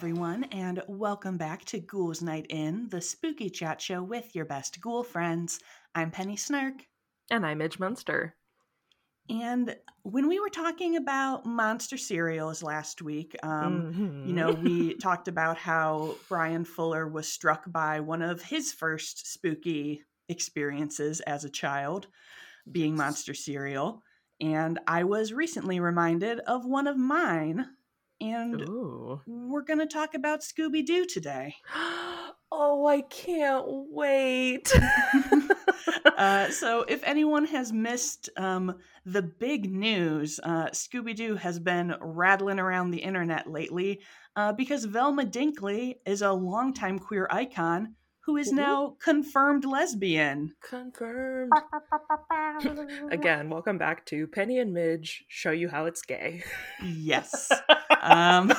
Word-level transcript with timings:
everyone, 0.00 0.44
and 0.44 0.82
welcome 0.88 1.36
back 1.36 1.62
to 1.62 1.78
Ghouls 1.78 2.22
Night 2.22 2.46
In, 2.48 2.88
the 2.88 3.02
spooky 3.02 3.50
chat 3.50 3.82
show 3.82 4.02
with 4.02 4.34
your 4.34 4.46
best 4.46 4.80
ghoul 4.80 5.02
friends. 5.02 5.60
I'm 5.94 6.10
Penny 6.10 6.36
Snark. 6.36 6.86
And 7.30 7.44
I'm 7.44 7.58
Midge 7.58 7.78
Munster. 7.78 8.34
And 9.28 9.76
when 10.04 10.26
we 10.26 10.40
were 10.40 10.48
talking 10.48 10.96
about 10.96 11.44
monster 11.44 11.98
cereals 11.98 12.62
last 12.62 13.02
week, 13.02 13.36
um, 13.42 13.92
mm-hmm. 13.92 14.26
you 14.26 14.32
know, 14.32 14.52
we 14.52 14.94
talked 15.02 15.28
about 15.28 15.58
how 15.58 16.16
Brian 16.30 16.64
Fuller 16.64 17.06
was 17.06 17.28
struck 17.28 17.70
by 17.70 18.00
one 18.00 18.22
of 18.22 18.40
his 18.40 18.72
first 18.72 19.30
spooky 19.30 20.02
experiences 20.30 21.20
as 21.20 21.44
a 21.44 21.50
child, 21.50 22.06
being 22.72 22.96
monster 22.96 23.34
cereal. 23.34 24.02
And 24.40 24.78
I 24.86 25.04
was 25.04 25.34
recently 25.34 25.78
reminded 25.78 26.40
of 26.40 26.64
one 26.64 26.86
of 26.86 26.96
mine 26.96 27.66
and 28.20 28.60
Ooh. 28.62 29.20
we're 29.26 29.62
going 29.62 29.78
to 29.78 29.86
talk 29.86 30.14
about 30.14 30.40
Scooby 30.40 30.84
Doo 30.84 31.06
today. 31.06 31.54
oh, 32.52 32.86
I 32.86 33.02
can't 33.02 33.64
wait. 33.68 34.72
uh, 36.16 36.48
so, 36.50 36.82
if 36.82 37.02
anyone 37.04 37.46
has 37.46 37.72
missed 37.72 38.28
um, 38.36 38.76
the 39.06 39.22
big 39.22 39.72
news, 39.72 40.38
uh, 40.42 40.66
Scooby 40.66 41.14
Doo 41.14 41.36
has 41.36 41.58
been 41.58 41.94
rattling 42.00 42.58
around 42.58 42.90
the 42.90 42.98
internet 42.98 43.50
lately 43.50 44.00
uh, 44.36 44.52
because 44.52 44.84
Velma 44.84 45.24
Dinkley 45.24 45.96
is 46.06 46.22
a 46.22 46.32
longtime 46.32 46.98
queer 46.98 47.28
icon 47.30 47.94
who 48.20 48.36
is 48.36 48.52
now 48.52 48.96
confirmed 49.02 49.64
lesbian. 49.64 50.54
Confirmed. 50.60 51.52
Again, 53.10 53.48
welcome 53.48 53.78
back 53.78 54.04
to 54.06 54.26
Penny 54.26 54.58
and 54.58 54.72
Midge 54.74 55.24
show 55.28 55.50
you 55.50 55.68
how 55.68 55.86
it's 55.86 56.02
gay. 56.02 56.42
yes. 56.84 57.50
um, 58.00 58.52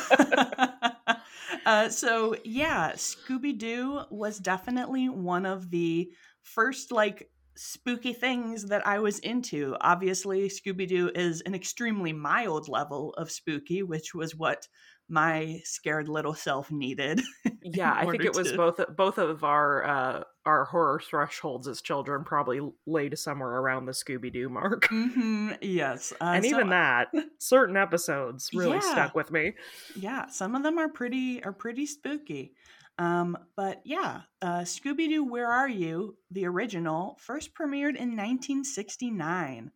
uh, 1.66 1.90
so 1.90 2.36
yeah, 2.44 2.94
Scooby 2.94 3.58
Doo 3.58 4.02
was 4.09 4.40
definitely 4.40 5.09
one 5.09 5.45
of 5.45 5.70
the 5.70 6.12
first 6.42 6.92
like 6.92 7.30
spooky 7.56 8.14
things 8.14 8.66
that 8.66 8.86
I 8.88 9.00
was 9.00 9.20
into. 9.20 9.75
Obviously, 9.81 10.50
Scooby 10.50 10.88
Doo 10.88 11.12
is 11.14 11.42
an 11.42 11.53
extremely 11.53 12.14
mild 12.14 12.68
level 12.68 13.14
of 13.14 13.30
spooky, 13.30 13.84
which 13.84 14.16
was 14.16 14.36
what 14.36 14.68
my 15.12 15.62
scared 15.66 16.08
little 16.08 16.34
self 16.34 16.72
needed. 16.72 17.22
yeah, 17.62 17.94
I 17.94 18.06
think 18.09 18.23
it 18.23 18.36
was 18.36 18.52
to... 18.52 18.58
both 18.58 18.80
both 18.95 19.18
of 19.18 19.44
our 19.44 19.84
uh, 19.84 20.23
our 20.45 20.66
horror 20.66 21.00
thresholds 21.00 21.68
as 21.68 21.81
children 21.81 22.23
probably 22.23 22.62
laid 22.88 23.18
somewhere 23.20 23.50
around 23.50 23.86
the 23.86 23.92
Scooby 23.92 24.31
Doo 24.31 24.50
mark. 24.50 24.88
Mm-hmm, 24.88 25.52
yes, 25.62 26.14
uh, 26.22 26.31
and 26.36 26.45
so, 26.45 26.50
even 26.50 26.70
that, 26.70 27.09
certain 27.40 27.78
episodes 27.78 28.50
really 28.53 28.78
yeah, 28.78 28.92
stuck 28.92 29.16
with 29.16 29.31
me. 29.31 29.53
Yeah, 29.95 30.28
some 30.28 30.56
of 30.56 30.64
them 30.64 30.78
are 30.80 30.90
pretty 30.90 31.44
are 31.44 31.53
pretty 31.53 31.86
spooky. 31.86 32.53
Um, 32.98 33.38
but 33.56 33.81
yeah, 33.84 34.22
uh, 34.42 34.59
Scooby 34.59 35.09
Doo, 35.09 35.23
Where 35.23 35.48
Are 35.48 35.70
You? 35.70 36.18
The 36.30 36.46
original 36.46 37.18
first 37.20 37.53
premiered 37.53 37.96
in 37.96 38.16
1969. 38.16 39.72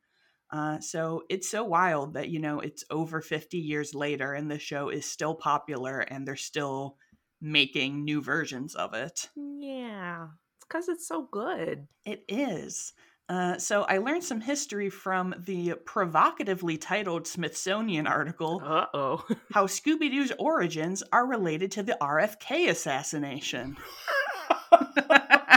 Uh, 0.55 0.79
so 0.79 1.23
it's 1.29 1.49
so 1.49 1.65
wild 1.65 2.13
that, 2.13 2.29
you 2.29 2.39
know, 2.39 2.61
it's 2.61 2.85
over 2.89 3.19
50 3.19 3.57
years 3.57 3.93
later 3.93 4.31
and 4.31 4.49
the 4.49 4.57
show 4.57 4.87
is 4.87 5.05
still 5.05 5.35
popular 5.35 5.99
and 5.99 6.25
they're 6.25 6.37
still 6.37 6.95
making 7.41 8.05
new 8.05 8.21
versions 8.21 8.73
of 8.73 8.93
it. 8.93 9.29
Yeah, 9.35 10.27
it's 10.55 10.65
because 10.65 10.87
it's 10.87 11.05
so 11.05 11.27
good. 11.29 11.87
It 12.05 12.23
is. 12.29 12.93
Uh, 13.27 13.57
so 13.57 13.81
I 13.83 13.97
learned 13.97 14.23
some 14.23 14.39
history 14.39 14.89
from 14.89 15.35
the 15.45 15.73
provocatively 15.85 16.77
titled 16.77 17.27
Smithsonian 17.27 18.07
article. 18.07 18.61
Uh 18.63 18.85
oh. 18.93 19.25
how 19.53 19.65
Scooby 19.65 20.09
Doo's 20.09 20.31
origins 20.39 21.03
are 21.11 21.25
related 21.25 21.71
to 21.71 21.83
the 21.83 21.97
RFK 21.99 22.69
assassination. 22.69 23.75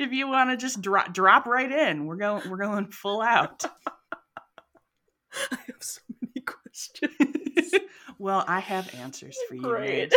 if 0.00 0.12
you 0.12 0.26
want 0.28 0.50
to 0.50 0.56
just 0.56 0.80
drop 0.80 1.12
drop 1.12 1.46
right 1.46 1.70
in, 1.70 2.06
we're 2.06 2.16
going 2.16 2.48
we're 2.50 2.56
going 2.56 2.86
full 2.86 3.20
out. 3.20 3.64
I 5.52 5.58
have 5.66 5.82
so 5.82 6.00
many 6.20 6.44
questions. 6.44 7.74
well, 8.18 8.44
I 8.48 8.60
have 8.60 8.92
answers 8.94 9.36
for 9.48 9.54
you. 9.54 9.62
Great. 9.62 10.12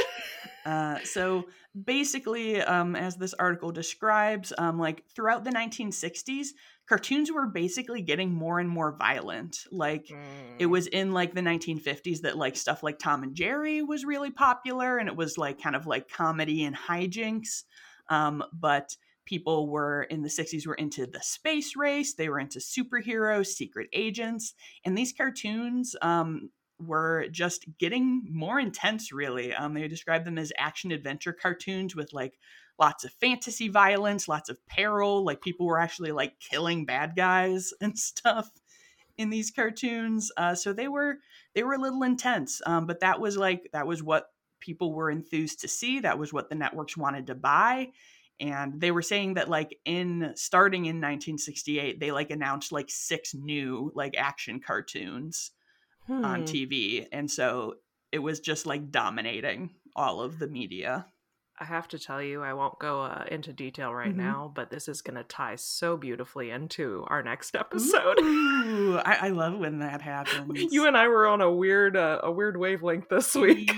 Uh, 0.66 0.98
so 1.04 1.46
basically, 1.84 2.62
um, 2.62 2.96
as 2.96 3.18
this 3.18 3.34
article 3.34 3.72
describes, 3.72 4.54
um, 4.58 4.80
like 4.80 5.04
throughout 5.14 5.44
the 5.44 5.52
1960s, 5.52 6.48
cartoons 6.88 7.32
were 7.32 7.48
basically 7.48 8.02
getting 8.02 8.34
more 8.34 8.60
and 8.60 8.70
more 8.70 8.96
violent. 8.98 9.66
Like 9.72 10.08
mm. 10.08 10.24
it 10.60 10.68
was 10.68 10.88
in 10.88 11.12
like 11.12 11.36
the 11.36 11.42
1950s 11.42 12.22
that 12.22 12.38
like 12.38 12.56
stuff 12.56 12.82
like 12.82 12.98
Tom 12.98 13.22
and 13.24 13.36
Jerry 13.36 13.84
was 13.84 14.06
really 14.06 14.32
popular, 14.32 14.98
and 14.98 15.10
it 15.10 15.16
was 15.16 15.38
like 15.38 15.62
kind 15.62 15.76
of 15.76 15.86
like 15.86 16.10
comedy 16.10 16.64
and 16.64 16.76
hijinks. 16.76 17.64
Um, 18.10 18.44
but 18.54 18.96
people 19.25 19.69
were 19.69 20.03
in 20.03 20.22
the 20.22 20.29
60s 20.29 20.67
were 20.67 20.73
into 20.75 21.06
the 21.06 21.22
space 21.22 21.75
race 21.75 22.13
they 22.13 22.29
were 22.29 22.39
into 22.39 22.59
superheroes 22.59 23.47
secret 23.47 23.88
agents 23.94 24.53
and 24.84 24.97
these 24.97 25.13
cartoons 25.13 25.95
um, 26.01 26.50
were 26.79 27.28
just 27.31 27.66
getting 27.78 28.23
more 28.29 28.59
intense 28.59 29.11
really. 29.11 29.53
Um, 29.53 29.73
they 29.73 29.88
described 29.88 30.25
them 30.25 30.38
as 30.38 30.51
action 30.57 30.91
adventure 30.91 31.34
cartoons 31.34 31.95
with 31.95 32.13
like 32.13 32.38
lots 32.79 33.03
of 33.03 33.13
fantasy 33.13 33.69
violence 33.69 34.28
lots 34.28 34.50
of 34.50 34.57
peril 34.66 35.23
like 35.23 35.41
people 35.41 35.67
were 35.67 35.79
actually 35.79 36.11
like 36.11 36.40
killing 36.40 36.85
bad 36.85 37.16
guys 37.16 37.72
and 37.81 37.97
stuff 37.97 38.50
in 39.17 39.29
these 39.29 39.51
cartoons. 39.51 40.31
Uh, 40.38 40.55
so 40.55 40.73
they 40.73 40.88
were 40.88 41.17
they 41.53 41.63
were 41.63 41.73
a 41.73 41.81
little 41.81 42.03
intense 42.03 42.61
um, 42.66 42.85
but 42.85 43.00
that 43.00 43.19
was 43.19 43.38
like 43.38 43.69
that 43.73 43.88
was 43.88 44.01
what 44.01 44.28
people 44.59 44.94
were 44.94 45.11
enthused 45.11 45.59
to 45.59 45.67
see 45.67 46.00
that 46.00 46.17
was 46.17 46.31
what 46.31 46.50
the 46.50 46.55
networks 46.55 46.95
wanted 46.95 47.28
to 47.28 47.35
buy 47.35 47.90
and 48.44 48.81
they 48.81 48.92
were 48.92 49.02
saying 49.02 49.36
that 49.36 49.50
like 49.50 49.80
in 49.86 50.34
starting 50.36 50.86
in 50.86 50.98
1968 50.98 52.00
they 52.00 52.12
like 52.12 52.30
announced 52.30 52.74
like 52.74 52.90
six 52.90 53.34
new 53.34 53.90
like 53.96 54.16
action 54.18 54.59
cartoons 54.59 55.52
hmm. 56.08 56.26
on 56.26 56.44
TV 56.44 57.08
and 57.12 57.32
so 57.32 57.76
it 58.12 58.20
was 58.20 58.42
just 58.42 58.66
like 58.66 58.92
dominating 58.92 59.70
all 59.96 60.22
of 60.22 60.40
the 60.40 60.48
media 60.48 61.06
I 61.59 61.66
have 61.66 61.88
to 61.90 62.00
tell 62.00 62.22
you, 62.22 62.41
I 62.41 62.53
won't 62.53 62.80
go 62.80 63.03
uh, 63.03 63.25
into 63.30 63.53
detail 63.53 63.94
right 63.94 64.09
mm-hmm. 64.09 64.18
now, 64.18 64.52
but 64.53 64.72
this 64.72 64.88
is 64.88 65.02
going 65.02 65.18
to 65.18 65.24
tie 65.24 65.56
so 65.56 65.96
beautifully 65.96 66.50
into 66.50 67.06
our 67.08 67.22
next 67.22 67.56
episode. 67.59 68.19
Ooh, 68.19 68.97
I-, 69.06 69.28
I, 69.28 69.30
love 69.30 69.59
when 69.59 69.80
that 69.80 70.02
happens. 70.02 70.74
You 70.74 70.88
and 70.88 70.97
I 70.97 71.08
were 71.08 71.28
on 71.28 71.41
a 71.41 71.52
weird, 71.52 71.96
uh, 71.96 72.22
a 72.24 72.31
weird 72.31 72.58
wavelength 72.58 73.08
this 73.08 73.36
week. 73.36 73.72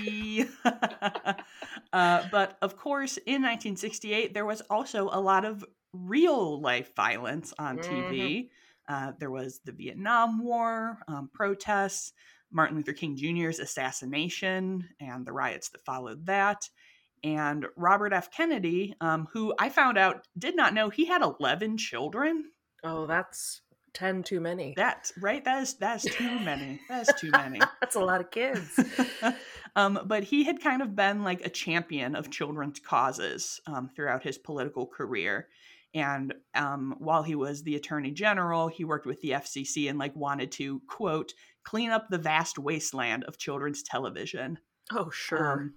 uh, 0.64 2.22
but 2.30 2.56
of 2.62 2.76
course, 2.78 3.18
in 3.18 3.42
1968, 3.42 4.32
there 4.32 4.46
was 4.46 4.62
also 4.62 5.10
a 5.12 5.20
lot 5.20 5.44
of 5.44 5.64
real 5.92 6.60
life 6.60 6.94
violence 6.96 7.52
on 7.58 7.78
mm-hmm. 7.78 7.94
TV. 7.94 8.48
Uh, 8.88 9.12
there 9.18 9.30
was 9.30 9.60
the 9.64 9.72
Vietnam 9.72 10.42
War, 10.42 10.98
um, 11.08 11.28
protests, 11.34 12.12
Martin 12.50 12.76
Luther 12.76 12.92
King 12.92 13.16
Jr.'s 13.16 13.58
assassination, 13.58 14.88
and 15.00 15.26
the 15.26 15.32
riots 15.32 15.68
that 15.70 15.84
followed 15.84 16.24
that 16.26 16.68
and 17.24 17.66
Robert 17.76 18.12
F. 18.12 18.30
Kennedy, 18.30 18.94
um, 19.00 19.28
who 19.32 19.54
I 19.58 19.68
found 19.68 19.98
out 19.98 20.26
did 20.38 20.56
not 20.56 20.74
know 20.74 20.90
he 20.90 21.06
had 21.06 21.22
11 21.22 21.78
children. 21.78 22.50
Oh, 22.84 23.06
that's 23.06 23.62
10 23.94 24.22
too 24.22 24.40
many. 24.40 24.74
That's 24.76 25.12
right? 25.20 25.44
That 25.44 25.62
is, 25.62 25.74
that 25.78 26.04
is 26.04 26.14
too 26.14 26.38
many. 26.40 26.80
That 26.88 27.08
is 27.08 27.14
too 27.18 27.30
many. 27.30 27.60
that's 27.80 27.96
a 27.96 28.00
lot 28.00 28.20
of 28.20 28.30
kids. 28.30 28.78
um, 29.76 30.00
but 30.04 30.22
he 30.22 30.44
had 30.44 30.60
kind 30.60 30.82
of 30.82 30.94
been 30.94 31.24
like 31.24 31.44
a 31.44 31.50
champion 31.50 32.14
of 32.14 32.30
children's 32.30 32.78
causes 32.78 33.60
um, 33.66 33.90
throughout 33.96 34.22
his 34.22 34.36
political 34.36 34.86
career. 34.86 35.48
And 35.94 36.34
um, 36.54 36.96
while 36.98 37.22
he 37.22 37.34
was 37.34 37.62
the 37.62 37.74
attorney 37.74 38.10
general, 38.10 38.68
he 38.68 38.84
worked 38.84 39.06
with 39.06 39.22
the 39.22 39.30
FCC 39.30 39.88
and 39.88 39.98
like 39.98 40.14
wanted 40.14 40.52
to, 40.52 40.82
quote, 40.86 41.32
clean 41.64 41.90
up 41.90 42.08
the 42.10 42.18
vast 42.18 42.58
wasteland 42.58 43.24
of 43.24 43.38
children's 43.38 43.82
television. 43.82 44.58
Oh, 44.92 45.08
sure. 45.08 45.52
Um, 45.52 45.74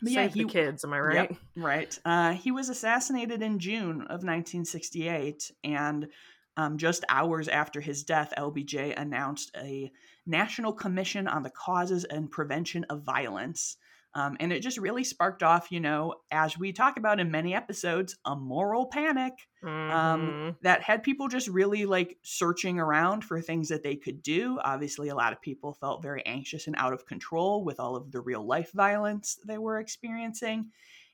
but 0.00 0.12
Save 0.12 0.16
yeah, 0.16 0.28
he, 0.28 0.42
the 0.44 0.48
kids, 0.48 0.84
am 0.84 0.92
I 0.92 1.00
right? 1.00 1.30
Yep, 1.30 1.38
right. 1.56 1.98
Uh, 2.04 2.32
he 2.32 2.50
was 2.50 2.68
assassinated 2.68 3.42
in 3.42 3.58
June 3.58 4.02
of 4.02 4.22
1968, 4.22 5.52
and 5.64 6.08
um, 6.56 6.78
just 6.78 7.04
hours 7.08 7.48
after 7.48 7.80
his 7.80 8.02
death, 8.02 8.32
LBJ 8.36 8.98
announced 9.00 9.50
a 9.56 9.90
National 10.26 10.72
Commission 10.72 11.26
on 11.26 11.42
the 11.42 11.50
Causes 11.50 12.04
and 12.04 12.30
Prevention 12.30 12.84
of 12.90 13.02
Violence. 13.02 13.76
Um, 14.14 14.36
and 14.40 14.52
it 14.52 14.60
just 14.60 14.78
really 14.78 15.04
sparked 15.04 15.42
off, 15.42 15.70
you 15.70 15.78
know, 15.78 16.14
as 16.32 16.58
we 16.58 16.72
talk 16.72 16.96
about 16.96 17.20
in 17.20 17.30
many 17.30 17.54
episodes, 17.54 18.16
a 18.24 18.34
moral 18.34 18.86
panic 18.86 19.34
um, 19.62 19.68
mm-hmm. 19.70 19.96
um, 19.96 20.56
that 20.62 20.82
had 20.82 21.02
people 21.02 21.28
just 21.28 21.46
really 21.46 21.86
like 21.86 22.18
searching 22.22 22.80
around 22.80 23.24
for 23.24 23.40
things 23.40 23.68
that 23.68 23.84
they 23.84 23.94
could 23.94 24.22
do. 24.22 24.58
Obviously, 24.64 25.08
a 25.08 25.14
lot 25.14 25.32
of 25.32 25.40
people 25.40 25.74
felt 25.74 26.02
very 26.02 26.24
anxious 26.26 26.66
and 26.66 26.74
out 26.76 26.92
of 26.92 27.06
control 27.06 27.64
with 27.64 27.78
all 27.78 27.94
of 27.94 28.10
the 28.10 28.20
real 28.20 28.44
life 28.44 28.72
violence 28.72 29.38
they 29.46 29.58
were 29.58 29.78
experiencing. 29.78 30.70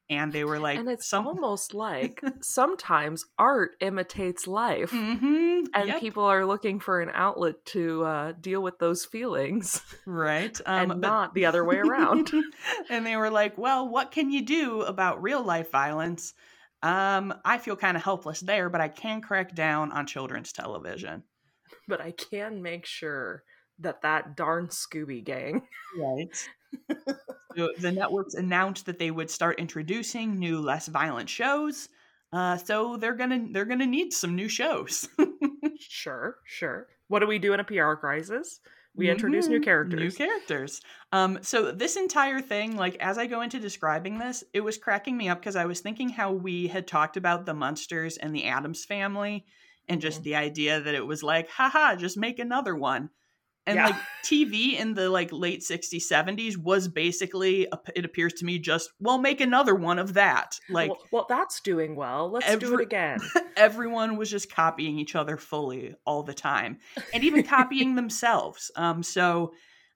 And 0.08 0.32
they 0.32 0.44
were 0.44 0.58
like 0.58 0.78
and 0.78 0.88
it's 0.88 1.06
some... 1.06 1.26
almost 1.26 1.74
like 1.74 2.22
sometimes 2.40 3.24
art 3.38 3.72
imitates 3.80 4.46
life 4.46 4.90
mm-hmm. 4.90 5.64
and 5.74 5.88
yep. 5.88 6.00
people 6.00 6.24
are 6.24 6.46
looking 6.46 6.78
for 6.78 7.00
an 7.00 7.10
outlet 7.12 7.64
to 7.64 8.04
uh, 8.04 8.32
deal 8.40 8.62
with 8.62 8.78
those 8.78 9.04
feelings 9.04 9.80
right 10.06 10.60
um, 10.66 10.90
and 10.90 11.00
but... 11.00 11.08
not 11.08 11.34
the 11.34 11.46
other 11.46 11.64
way 11.64 11.78
around 11.78 12.30
and 12.90 13.04
they 13.04 13.16
were 13.16 13.30
like 13.30 13.56
well 13.58 13.88
what 13.88 14.12
can 14.12 14.30
you 14.30 14.42
do 14.42 14.82
about 14.82 15.22
real 15.22 15.42
life 15.42 15.70
violence 15.70 16.34
um, 16.82 17.34
i 17.44 17.58
feel 17.58 17.76
kind 17.76 17.96
of 17.96 18.02
helpless 18.02 18.40
there 18.40 18.70
but 18.70 18.80
i 18.80 18.88
can 18.88 19.20
crack 19.20 19.54
down 19.54 19.92
on 19.92 20.06
children's 20.06 20.52
television 20.52 21.22
but 21.88 22.00
i 22.00 22.12
can 22.12 22.62
make 22.62 22.86
sure 22.86 23.42
that 23.78 24.02
that 24.02 24.36
darn 24.36 24.68
scooby 24.68 25.22
gang 25.22 25.62
right 25.98 26.48
so 27.56 27.70
the 27.78 27.92
networks 27.92 28.34
announced 28.34 28.86
that 28.86 28.98
they 28.98 29.10
would 29.10 29.30
start 29.30 29.58
introducing 29.58 30.38
new, 30.38 30.60
less 30.60 30.86
violent 30.88 31.28
shows. 31.28 31.88
Uh, 32.32 32.56
so 32.56 32.96
they're 32.96 33.14
gonna 33.14 33.46
they're 33.52 33.64
gonna 33.64 33.86
need 33.86 34.12
some 34.12 34.34
new 34.34 34.48
shows. 34.48 35.08
sure, 35.78 36.36
sure. 36.44 36.88
What 37.08 37.20
do 37.20 37.26
we 37.26 37.38
do 37.38 37.52
in 37.52 37.60
a 37.60 37.64
PR 37.64 37.94
crisis? 37.94 38.60
We 38.96 39.10
introduce 39.10 39.44
mm-hmm. 39.44 39.54
new 39.54 39.60
characters. 39.60 40.00
New 40.00 40.10
characters. 40.10 40.80
Um, 41.12 41.38
so 41.42 41.70
this 41.70 41.96
entire 41.96 42.40
thing, 42.40 42.76
like 42.76 42.96
as 42.96 43.18
I 43.18 43.26
go 43.26 43.42
into 43.42 43.60
describing 43.60 44.18
this, 44.18 44.42
it 44.54 44.62
was 44.62 44.78
cracking 44.78 45.16
me 45.16 45.28
up 45.28 45.38
because 45.38 45.54
I 45.54 45.66
was 45.66 45.80
thinking 45.80 46.08
how 46.08 46.32
we 46.32 46.66
had 46.66 46.86
talked 46.86 47.18
about 47.18 47.44
the 47.44 47.52
Munsters 47.52 48.16
and 48.16 48.34
the 48.34 48.46
Addams 48.46 48.86
family, 48.86 49.44
and 49.86 50.00
just 50.00 50.18
mm-hmm. 50.18 50.24
the 50.24 50.36
idea 50.36 50.80
that 50.80 50.94
it 50.94 51.06
was 51.06 51.22
like, 51.22 51.50
haha, 51.50 51.94
just 51.94 52.16
make 52.16 52.38
another 52.38 52.74
one 52.74 53.10
and 53.66 53.76
yeah. 53.76 53.86
like 53.86 53.96
tv 54.24 54.78
in 54.78 54.94
the 54.94 55.08
like 55.10 55.30
late 55.32 55.60
60s 55.60 56.02
70s 56.10 56.56
was 56.56 56.88
basically 56.88 57.66
it 57.94 58.04
appears 58.04 58.32
to 58.34 58.44
me 58.44 58.58
just 58.58 58.90
well 59.00 59.18
make 59.18 59.40
another 59.40 59.74
one 59.74 59.98
of 59.98 60.14
that. 60.14 60.58
Like 60.68 60.90
well, 60.90 61.02
well 61.12 61.26
that's 61.28 61.60
doing 61.60 61.96
well. 61.96 62.30
Let's 62.30 62.46
every, 62.46 62.68
do 62.68 62.74
it 62.74 62.82
again. 62.82 63.18
everyone 63.56 64.16
was 64.16 64.30
just 64.30 64.50
copying 64.50 64.98
each 64.98 65.14
other 65.14 65.36
fully 65.36 65.94
all 66.04 66.22
the 66.22 66.34
time 66.34 66.78
and 67.12 67.24
even 67.24 67.42
copying 67.42 67.94
themselves. 67.96 68.70
Um 68.76 69.02
so 69.02 69.52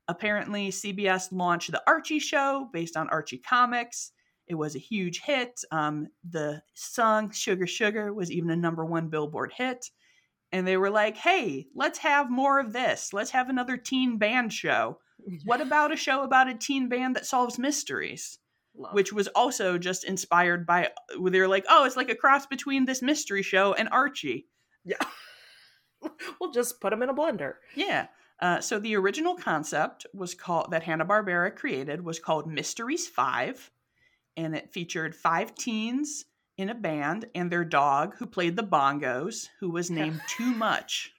apparently 0.08 0.70
cbs 0.70 1.28
launched 1.30 1.70
the 1.70 1.82
archie 1.86 2.18
show 2.18 2.68
based 2.72 2.96
on 2.96 3.08
archie 3.10 3.38
comics. 3.38 4.12
It 4.46 4.54
was 4.54 4.74
a 4.74 4.80
huge 4.80 5.20
hit. 5.20 5.60
Um 5.70 6.08
the 6.28 6.62
song 6.74 7.30
sugar 7.30 7.66
sugar 7.66 8.12
was 8.12 8.30
even 8.30 8.50
a 8.50 8.56
number 8.56 8.84
one 8.84 9.08
billboard 9.08 9.52
hit 9.56 9.86
and 10.52 10.66
they 10.66 10.76
were 10.76 10.90
like, 10.90 11.16
"Hey, 11.16 11.68
let's 11.74 11.98
have 12.00 12.30
more 12.30 12.58
of 12.58 12.72
this. 12.72 13.12
Let's 13.12 13.30
have 13.30 13.48
another 13.48 13.76
teen 13.76 14.18
band 14.18 14.52
show. 14.52 14.98
What 15.44 15.60
about 15.66 15.92
a 15.92 15.96
show 15.96 16.22
about 16.22 16.48
a 16.48 16.54
teen 16.54 16.88
band 16.88 17.16
that 17.16 17.26
solves 17.26 17.58
mysteries?" 17.58 18.38
Love. 18.76 18.94
Which 18.94 19.12
was 19.12 19.26
also 19.28 19.78
just 19.78 20.04
inspired 20.04 20.64
by 20.64 20.90
they 21.20 21.40
were 21.40 21.48
like, 21.48 21.66
"Oh, 21.68 21.84
it's 21.84 21.96
like 21.96 22.10
a 22.10 22.14
cross 22.14 22.46
between 22.46 22.84
this 22.84 23.02
mystery 23.02 23.42
show 23.42 23.74
and 23.74 23.88
Archie." 23.90 24.46
Yeah. 24.84 24.96
we'll 26.40 26.52
just 26.52 26.80
put 26.80 26.90
them 26.90 27.02
in 27.02 27.08
a 27.08 27.14
blender. 27.14 27.54
Yeah. 27.74 28.06
Uh, 28.40 28.60
so 28.60 28.78
the 28.78 28.96
original 28.96 29.34
concept 29.34 30.06
was 30.14 30.34
called 30.34 30.70
that 30.70 30.82
Hanna 30.82 31.04
Barbera 31.04 31.54
created 31.54 32.02
was 32.02 32.18
called 32.18 32.50
Mysteries 32.50 33.06
Five, 33.06 33.70
and 34.36 34.56
it 34.56 34.72
featured 34.72 35.14
five 35.14 35.54
teens 35.54 36.24
in 36.60 36.68
a 36.68 36.74
band 36.74 37.26
and 37.34 37.50
their 37.50 37.64
dog 37.64 38.14
who 38.16 38.26
played 38.26 38.56
the 38.56 38.62
bongos, 38.62 39.48
who 39.60 39.70
was 39.70 39.90
named 39.90 40.20
Too 40.28 40.52
Much. 40.52 41.12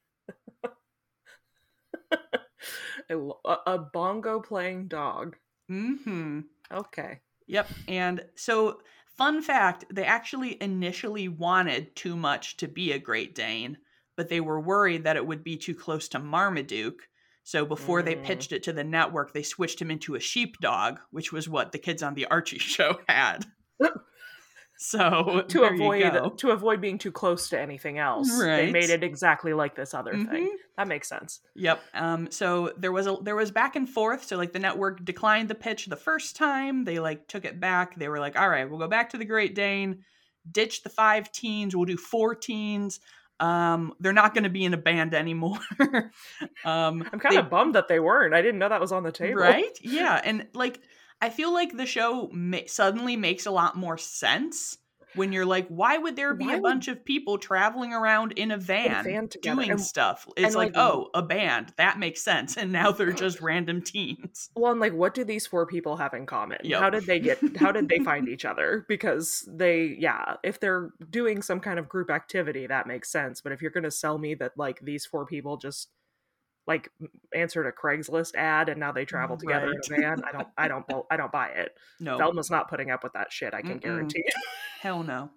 a, 3.09 3.17
a, 3.65 3.77
bongo 3.79 4.39
playing 4.39 4.87
dog. 4.87 5.35
Mm-hmm. 5.69 6.41
Okay. 6.71 7.19
Yep. 7.47 7.67
And 7.87 8.23
so, 8.35 8.79
fun 9.17 9.41
fact: 9.41 9.85
they 9.91 10.03
actually 10.03 10.61
initially 10.61 11.27
wanted 11.27 11.95
Too 11.95 12.15
Much 12.15 12.57
to 12.57 12.67
be 12.67 12.91
a 12.91 12.99
Great 12.99 13.35
Dane, 13.35 13.77
but 14.15 14.29
they 14.29 14.39
were 14.39 14.59
worried 14.59 15.03
that 15.05 15.15
it 15.15 15.25
would 15.25 15.43
be 15.43 15.57
too 15.57 15.75
close 15.75 16.07
to 16.09 16.19
Marmaduke. 16.19 17.07
So 17.43 17.65
before 17.65 18.01
mm. 18.01 18.05
they 18.05 18.15
pitched 18.15 18.51
it 18.51 18.63
to 18.63 18.73
the 18.73 18.83
network, 18.83 19.33
they 19.33 19.41
switched 19.41 19.81
him 19.81 19.89
into 19.89 20.13
a 20.13 20.19
sheepdog, 20.19 20.99
which 21.09 21.33
was 21.33 21.49
what 21.49 21.71
the 21.71 21.79
kids 21.79 22.03
on 22.03 22.13
the 22.13 22.27
Archie 22.27 22.59
show 22.59 22.99
had. 23.09 23.45
So 24.83 25.45
to 25.47 25.63
avoid 25.65 26.39
to 26.39 26.49
avoid 26.49 26.81
being 26.81 26.97
too 26.97 27.11
close 27.11 27.49
to 27.49 27.59
anything 27.59 27.99
else, 27.99 28.31
right. 28.41 28.65
they 28.65 28.71
made 28.71 28.89
it 28.89 29.03
exactly 29.03 29.53
like 29.53 29.75
this 29.75 29.93
other 29.93 30.11
mm-hmm. 30.11 30.31
thing. 30.31 30.57
That 30.75 30.87
makes 30.87 31.07
sense. 31.07 31.39
Yep. 31.53 31.83
Um. 31.93 32.31
So 32.31 32.73
there 32.77 32.91
was 32.91 33.05
a 33.05 33.15
there 33.21 33.35
was 33.35 33.51
back 33.51 33.75
and 33.75 33.87
forth. 33.87 34.23
So 34.25 34.37
like 34.37 34.53
the 34.53 34.59
network 34.59 35.05
declined 35.05 35.49
the 35.49 35.55
pitch 35.55 35.85
the 35.85 35.95
first 35.95 36.35
time. 36.35 36.83
They 36.83 36.97
like 36.97 37.27
took 37.27 37.45
it 37.45 37.59
back. 37.59 37.95
They 37.95 38.07
were 38.07 38.19
like, 38.19 38.35
all 38.35 38.49
right, 38.49 38.67
we'll 38.67 38.79
go 38.79 38.87
back 38.87 39.11
to 39.11 39.19
the 39.19 39.25
Great 39.25 39.53
Dane, 39.53 39.99
ditch 40.51 40.81
the 40.81 40.89
five 40.89 41.31
teens. 41.31 41.75
We'll 41.75 41.85
do 41.85 41.95
four 41.95 42.33
teens. 42.33 42.99
Um, 43.39 43.93
they're 43.99 44.13
not 44.13 44.33
going 44.33 44.45
to 44.45 44.49
be 44.49 44.65
in 44.65 44.73
a 44.73 44.77
band 44.77 45.13
anymore. 45.13 45.59
um, 46.65 47.07
I'm 47.13 47.19
kind 47.19 47.37
of 47.37 47.51
bummed 47.51 47.75
that 47.75 47.87
they 47.87 47.99
weren't. 47.99 48.33
I 48.33 48.41
didn't 48.41 48.57
know 48.57 48.69
that 48.69 48.81
was 48.81 48.91
on 48.91 49.03
the 49.03 49.11
table. 49.11 49.41
Right? 49.41 49.77
Yeah, 49.83 50.19
and 50.23 50.47
like 50.55 50.79
I 51.21 51.29
feel 51.29 51.53
like 51.53 51.77
the 51.77 51.85
show 51.85 52.29
ma- 52.33 52.59
suddenly 52.67 53.15
makes 53.15 53.45
a 53.45 53.51
lot 53.51 53.77
more 53.77 53.97
sense 53.97 54.77
when 55.13 55.31
you're 55.31 55.45
like, 55.45 55.67
why 55.67 55.97
would 55.97 56.15
there 56.15 56.33
be 56.33 56.45
why 56.45 56.53
a 56.53 56.55
would... 56.55 56.63
bunch 56.63 56.87
of 56.87 57.03
people 57.03 57.37
traveling 57.37 57.93
around 57.93 58.33
in 58.33 58.51
a 58.51 58.57
van, 58.57 58.85
in 58.85 58.91
a 58.91 59.03
van 59.03 59.29
doing 59.41 59.71
and, 59.71 59.81
stuff? 59.81 60.27
It's 60.37 60.55
like, 60.55 60.75
like, 60.75 60.77
oh, 60.77 61.09
a 61.13 61.21
band. 61.21 61.73
That 61.77 61.99
makes 61.99 62.21
sense. 62.21 62.57
And 62.57 62.71
now 62.71 62.91
they're 62.91 63.11
just 63.11 63.41
random 63.41 63.81
teens. 63.81 64.49
Well, 64.55 64.71
and 64.71 64.79
like, 64.79 64.93
what 64.93 65.13
do 65.13 65.23
these 65.23 65.45
four 65.45 65.65
people 65.65 65.97
have 65.97 66.13
in 66.13 66.25
common? 66.25 66.59
Yep. 66.63 66.79
How 66.81 66.89
did 66.89 67.05
they 67.05 67.19
get, 67.19 67.39
how 67.57 67.71
did 67.71 67.89
they 67.89 67.99
find 67.99 68.27
each 68.29 68.45
other? 68.45 68.85
Because 68.87 69.47
they, 69.51 69.95
yeah, 69.99 70.35
if 70.43 70.59
they're 70.59 70.91
doing 71.09 71.41
some 71.41 71.59
kind 71.59 71.77
of 71.77 71.89
group 71.89 72.09
activity, 72.09 72.67
that 72.67 72.87
makes 72.87 73.11
sense. 73.11 73.41
But 73.41 73.51
if 73.51 73.61
you're 73.61 73.71
going 73.71 73.83
to 73.83 73.91
sell 73.91 74.17
me 74.17 74.35
that, 74.35 74.53
like, 74.57 74.79
these 74.81 75.05
four 75.05 75.25
people 75.25 75.57
just 75.57 75.89
like 76.67 76.89
answered 77.33 77.65
a 77.65 77.71
Craigslist 77.71 78.35
ad 78.35 78.69
and 78.69 78.79
now 78.79 78.91
they 78.91 79.05
travel 79.05 79.37
together 79.37 79.67
right. 79.67 79.77
in 79.89 79.93
a 79.93 80.01
van. 80.01 80.23
I 80.23 80.31
don't 80.31 80.47
I 80.57 80.67
don't 80.67 80.85
I 81.11 81.17
don't 81.17 81.31
buy 81.31 81.47
it. 81.49 81.75
No. 81.99 82.17
Velma's 82.17 82.51
not 82.51 82.69
putting 82.69 82.91
up 82.91 83.03
with 83.03 83.13
that 83.13 83.31
shit, 83.31 83.53
I 83.53 83.61
can 83.61 83.79
Mm-mm. 83.79 83.83
guarantee 83.83 84.23
you. 84.25 84.41
Hell 84.81 85.03
no. 85.03 85.29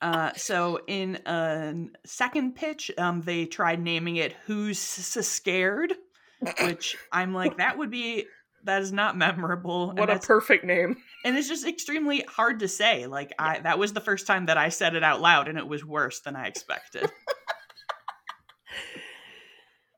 Uh, 0.00 0.32
so 0.34 0.80
in 0.86 1.16
a 1.26 1.74
second 2.04 2.54
pitch, 2.54 2.90
um, 2.98 3.22
they 3.22 3.46
tried 3.46 3.80
naming 3.80 4.16
it 4.16 4.34
"Who's 4.46 4.78
Scared," 4.78 5.94
which 6.60 6.96
I'm 7.10 7.32
like, 7.32 7.56
that 7.56 7.78
would 7.78 7.90
be 7.90 8.26
that 8.64 8.82
is 8.82 8.92
not 8.92 9.16
memorable. 9.16 9.92
What 9.92 10.10
a 10.10 10.18
perfect 10.18 10.64
name! 10.64 10.96
And 11.24 11.36
it's 11.36 11.48
just 11.48 11.66
extremely 11.66 12.24
hard 12.28 12.60
to 12.60 12.68
say. 12.68 13.06
Like, 13.06 13.32
I 13.38 13.60
that 13.60 13.78
was 13.78 13.92
the 13.92 14.00
first 14.00 14.26
time 14.26 14.46
that 14.46 14.58
I 14.58 14.68
said 14.68 14.94
it 14.94 15.02
out 15.02 15.20
loud, 15.20 15.48
and 15.48 15.56
it 15.56 15.66
was 15.66 15.84
worse 15.84 16.20
than 16.20 16.36
I 16.36 16.48
expected. 16.48 17.10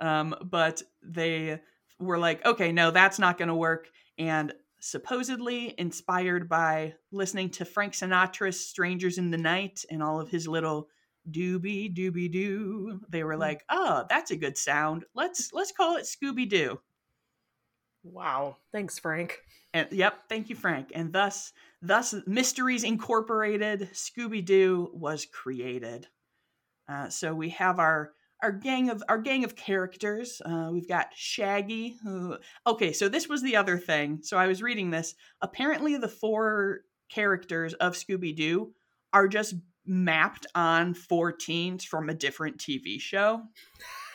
Um, 0.00 0.34
but 0.42 0.82
they 1.02 1.60
were 1.98 2.18
like, 2.18 2.44
okay, 2.44 2.72
no, 2.72 2.90
that's 2.90 3.18
not 3.18 3.38
going 3.38 3.48
to 3.48 3.54
work. 3.54 3.88
And 4.18 4.52
supposedly 4.80 5.74
inspired 5.78 6.48
by 6.48 6.94
listening 7.10 7.50
to 7.50 7.64
Frank 7.64 7.94
Sinatra's 7.94 8.60
Strangers 8.60 9.18
in 9.18 9.30
the 9.30 9.38
Night 9.38 9.84
and 9.90 10.02
all 10.02 10.20
of 10.20 10.30
his 10.30 10.46
little 10.46 10.88
doobie 11.30 11.94
doobie 11.94 12.30
doo, 12.30 13.00
they 13.08 13.24
were 13.24 13.34
hmm. 13.34 13.40
like, 13.40 13.64
oh, 13.68 14.04
that's 14.08 14.30
a 14.30 14.36
good 14.36 14.56
sound. 14.56 15.04
Let's 15.14 15.52
let's 15.52 15.72
call 15.72 15.96
it 15.96 16.04
Scooby 16.04 16.48
Doo. 16.48 16.80
Wow. 18.02 18.58
Thanks, 18.72 18.98
Frank. 18.98 19.38
And 19.74 19.88
yep, 19.90 20.28
thank 20.28 20.48
you, 20.48 20.54
Frank. 20.54 20.92
And 20.94 21.12
thus 21.12 21.52
thus 21.82 22.14
Mysteries 22.26 22.84
Incorporated 22.84 23.90
Scooby 23.92 24.44
Doo 24.44 24.90
was 24.94 25.26
created. 25.26 26.06
Uh, 26.88 27.08
so 27.08 27.34
we 27.34 27.50
have 27.50 27.80
our 27.80 28.12
our 28.42 28.52
gang 28.52 28.90
of 28.90 29.02
our 29.08 29.18
gang 29.18 29.44
of 29.44 29.56
characters. 29.56 30.40
Uh, 30.44 30.68
we've 30.72 30.88
got 30.88 31.08
Shaggy. 31.14 31.98
Who 32.02 32.36
okay, 32.66 32.92
so 32.92 33.08
this 33.08 33.28
was 33.28 33.42
the 33.42 33.56
other 33.56 33.78
thing. 33.78 34.20
So 34.22 34.36
I 34.36 34.46
was 34.46 34.62
reading 34.62 34.90
this. 34.90 35.14
Apparently, 35.40 35.96
the 35.96 36.08
four 36.08 36.80
characters 37.08 37.74
of 37.74 37.94
Scooby 37.94 38.34
Doo 38.34 38.72
are 39.12 39.28
just 39.28 39.54
mapped 39.86 40.46
on 40.54 40.94
four 40.94 41.32
teens 41.32 41.84
from 41.84 42.08
a 42.08 42.14
different 42.14 42.58
TV 42.58 43.00
show. 43.00 43.42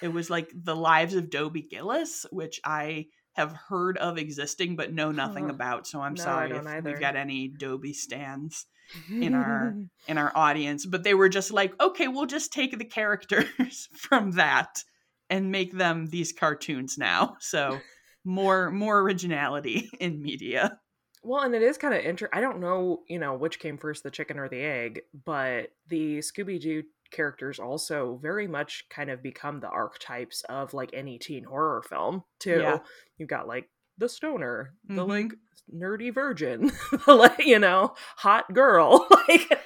It 0.01 0.09
was 0.09 0.29
like 0.29 0.51
the 0.53 0.75
Loves 0.75 1.15
of 1.15 1.29
Dobie 1.29 1.67
Gillis, 1.69 2.25
which 2.31 2.59
I 2.65 3.07
have 3.33 3.53
heard 3.53 3.97
of 3.97 4.17
existing 4.17 4.75
but 4.75 4.93
know 4.93 5.11
nothing 5.11 5.45
uh-huh. 5.45 5.53
about. 5.53 5.87
So 5.87 6.01
I'm 6.01 6.15
no, 6.15 6.23
sorry 6.23 6.51
if 6.51 6.65
either. 6.65 6.89
we've 6.89 6.99
got 6.99 7.15
any 7.15 7.47
Dobie 7.47 7.93
stands 7.93 8.65
in 9.09 9.33
our 9.33 9.75
in 10.07 10.17
our 10.17 10.31
audience 10.35 10.85
but 10.85 11.03
they 11.03 11.13
were 11.13 11.29
just 11.29 11.51
like 11.51 11.79
okay 11.81 12.07
we'll 12.07 12.25
just 12.25 12.51
take 12.51 12.77
the 12.77 12.85
characters 12.85 13.87
from 13.97 14.31
that 14.31 14.83
and 15.29 15.51
make 15.51 15.71
them 15.71 16.07
these 16.07 16.33
cartoons 16.33 16.97
now 16.97 17.35
so 17.39 17.79
more 18.25 18.69
more 18.71 18.99
originality 18.99 19.89
in 19.99 20.21
media 20.21 20.77
well 21.23 21.43
and 21.43 21.55
it 21.55 21.61
is 21.61 21.77
kind 21.77 21.93
of 21.93 22.01
interesting 22.01 22.37
i 22.37 22.41
don't 22.41 22.59
know 22.59 22.99
you 23.07 23.19
know 23.19 23.35
which 23.35 23.59
came 23.59 23.77
first 23.77 24.03
the 24.03 24.11
chicken 24.11 24.37
or 24.37 24.49
the 24.49 24.61
egg 24.61 25.01
but 25.25 25.69
the 25.87 26.19
scooby-doo 26.19 26.83
characters 27.11 27.59
also 27.59 28.19
very 28.21 28.47
much 28.47 28.85
kind 28.89 29.09
of 29.09 29.21
become 29.21 29.59
the 29.59 29.69
archetypes 29.69 30.43
of 30.49 30.73
like 30.73 30.89
any 30.93 31.17
teen 31.17 31.43
horror 31.43 31.83
film 31.87 32.23
too 32.39 32.59
yeah. 32.61 32.79
you've 33.17 33.29
got 33.29 33.47
like 33.47 33.69
the 34.01 34.09
stoner, 34.09 34.73
the 34.87 34.95
mm-hmm. 34.95 35.09
like 35.09 35.33
nerdy 35.73 36.13
virgin, 36.13 36.71
like 37.07 37.45
you 37.45 37.59
know, 37.59 37.93
hot 38.17 38.51
girl, 38.53 39.07
like 39.29 39.59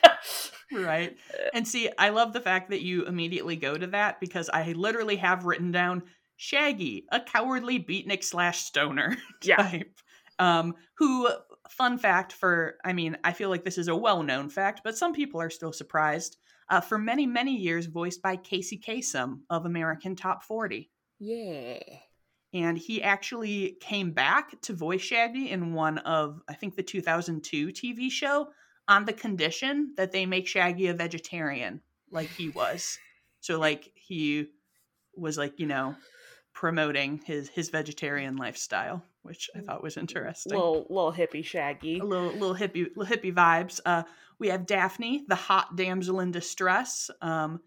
right. 0.72 1.18
And 1.54 1.68
see, 1.68 1.90
I 1.98 2.10
love 2.10 2.34
the 2.34 2.42
fact 2.42 2.70
that 2.70 2.82
you 2.82 3.06
immediately 3.06 3.56
go 3.56 3.78
to 3.78 3.88
that 3.88 4.20
because 4.20 4.50
I 4.50 4.74
literally 4.74 5.16
have 5.18 5.46
written 5.46 5.72
down 5.72 6.04
Shaggy, 6.38 7.06
a 7.12 7.22
cowardly 7.22 7.80
beatnik 7.80 8.24
slash 8.24 8.60
stoner 8.60 9.16
yeah. 9.42 9.56
type. 9.56 10.00
Um, 10.38 10.75
who, 10.98 11.30
fun 11.70 11.98
fact 11.98 12.34
for, 12.34 12.75
I 12.84 12.92
mean, 12.92 13.18
I 13.24 13.32
feel 13.32 13.50
like 13.50 13.64
this 13.64 13.78
is 13.78 13.88
a 13.88 13.96
well 13.96 14.22
known 14.22 14.50
fact, 14.50 14.82
but 14.84 14.98
some 14.98 15.14
people 15.14 15.40
are 15.40 15.50
still 15.50 15.72
surprised. 15.72 16.36
Uh, 16.69 16.81
for 16.81 16.98
many, 16.98 17.25
many 17.27 17.55
years, 17.55 17.86
voiced 17.86 18.22
by 18.22 18.36
Casey 18.36 18.77
Kasem 18.77 19.39
of 19.50 19.65
American 19.65 20.15
Top 20.15 20.43
40. 20.43 20.89
Yeah. 21.19 21.79
And 22.53 22.77
he 22.77 23.03
actually 23.03 23.77
came 23.81 24.12
back 24.12 24.60
to 24.62 24.74
voice 24.74 25.01
Shaggy 25.01 25.51
in 25.51 25.74
one 25.74 26.00
of, 26.00 26.41
I 26.48 26.53
think, 26.53 26.75
the 26.75 26.84
2002 26.84 27.67
TV 27.67 28.10
show 28.10 28.48
on 28.88 29.05
the 29.05 29.13
condition 29.13 29.93
that 29.98 30.12
they 30.12 30.25
make 30.25 30.48
Shaggy 30.48 30.88
a 30.88 30.93
vegetarian, 30.93 31.81
like 32.12 32.29
he 32.29 32.50
was. 32.50 32.98
So, 33.41 33.60
like, 33.60 33.91
he 33.93 34.48
was 35.15 35.38
like, 35.38 35.60
you 35.60 35.67
know, 35.67 35.95
promoting 36.56 37.22
his 37.26 37.50
his 37.50 37.70
vegetarian 37.70 38.38
lifestyle, 38.38 39.04
which 39.22 39.50
I 39.56 39.60
thought 39.60 39.84
was 39.84 39.98
interesting. 39.98 40.54
Little 40.54 40.88
little 40.90 41.14
hippie 41.14 41.46
Shaggy, 41.46 42.00
a 42.00 42.04
little 42.04 42.32
little 42.32 42.56
hippie 42.56 42.88
little 42.96 43.16
hippie 43.16 43.36
vibes. 43.36 43.80
Uh, 43.86 44.04
we 44.40 44.48
have 44.48 44.66
Daphne, 44.66 45.26
the 45.28 45.36
hot 45.36 45.76
damsel 45.76 46.22
in 46.22 46.32
distress, 46.32 47.12
um, 47.22 47.60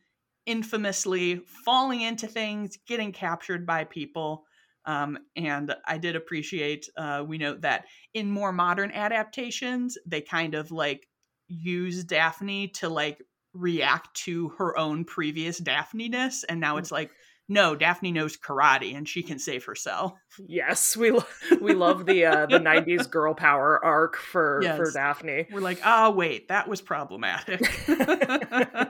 infamously 0.46 1.42
falling 1.64 2.00
into 2.00 2.26
things, 2.26 2.78
getting 2.86 3.12
captured 3.12 3.66
by 3.66 3.84
people. 3.84 4.44
Um, 4.84 5.18
and 5.36 5.74
I 5.86 5.98
did 5.98 6.16
appreciate, 6.16 6.88
uh, 6.96 7.22
we 7.26 7.36
note 7.36 7.60
that 7.60 7.84
in 8.14 8.30
more 8.30 8.52
modern 8.52 8.90
adaptations, 8.90 9.98
they 10.06 10.22
kind 10.22 10.54
of 10.54 10.70
like 10.70 11.06
use 11.46 12.04
Daphne 12.04 12.68
to 12.68 12.88
like 12.88 13.22
react 13.52 14.14
to 14.24 14.48
her 14.56 14.78
own 14.78 15.04
previous 15.04 15.58
Daphne 15.58 16.08
ness. 16.08 16.44
And 16.44 16.58
now 16.60 16.78
it's 16.78 16.90
like, 16.90 17.10
no, 17.48 17.74
Daphne 17.74 18.12
knows 18.12 18.36
karate 18.36 18.94
and 18.94 19.08
she 19.08 19.22
can 19.22 19.38
save 19.38 19.64
herself. 19.64 20.12
Yes, 20.46 20.96
we 20.96 21.10
lo- 21.12 21.24
we 21.62 21.72
love 21.72 22.04
the 22.04 22.26
uh, 22.26 22.46
the 22.46 22.58
'90s 22.58 23.10
girl 23.10 23.34
power 23.34 23.82
arc 23.82 24.16
for 24.16 24.60
yes. 24.62 24.76
for 24.76 24.90
Daphne. 24.90 25.46
We're 25.50 25.60
like, 25.60 25.80
oh 25.84 26.10
wait, 26.10 26.48
that 26.48 26.68
was 26.68 26.82
problematic. 26.82 27.60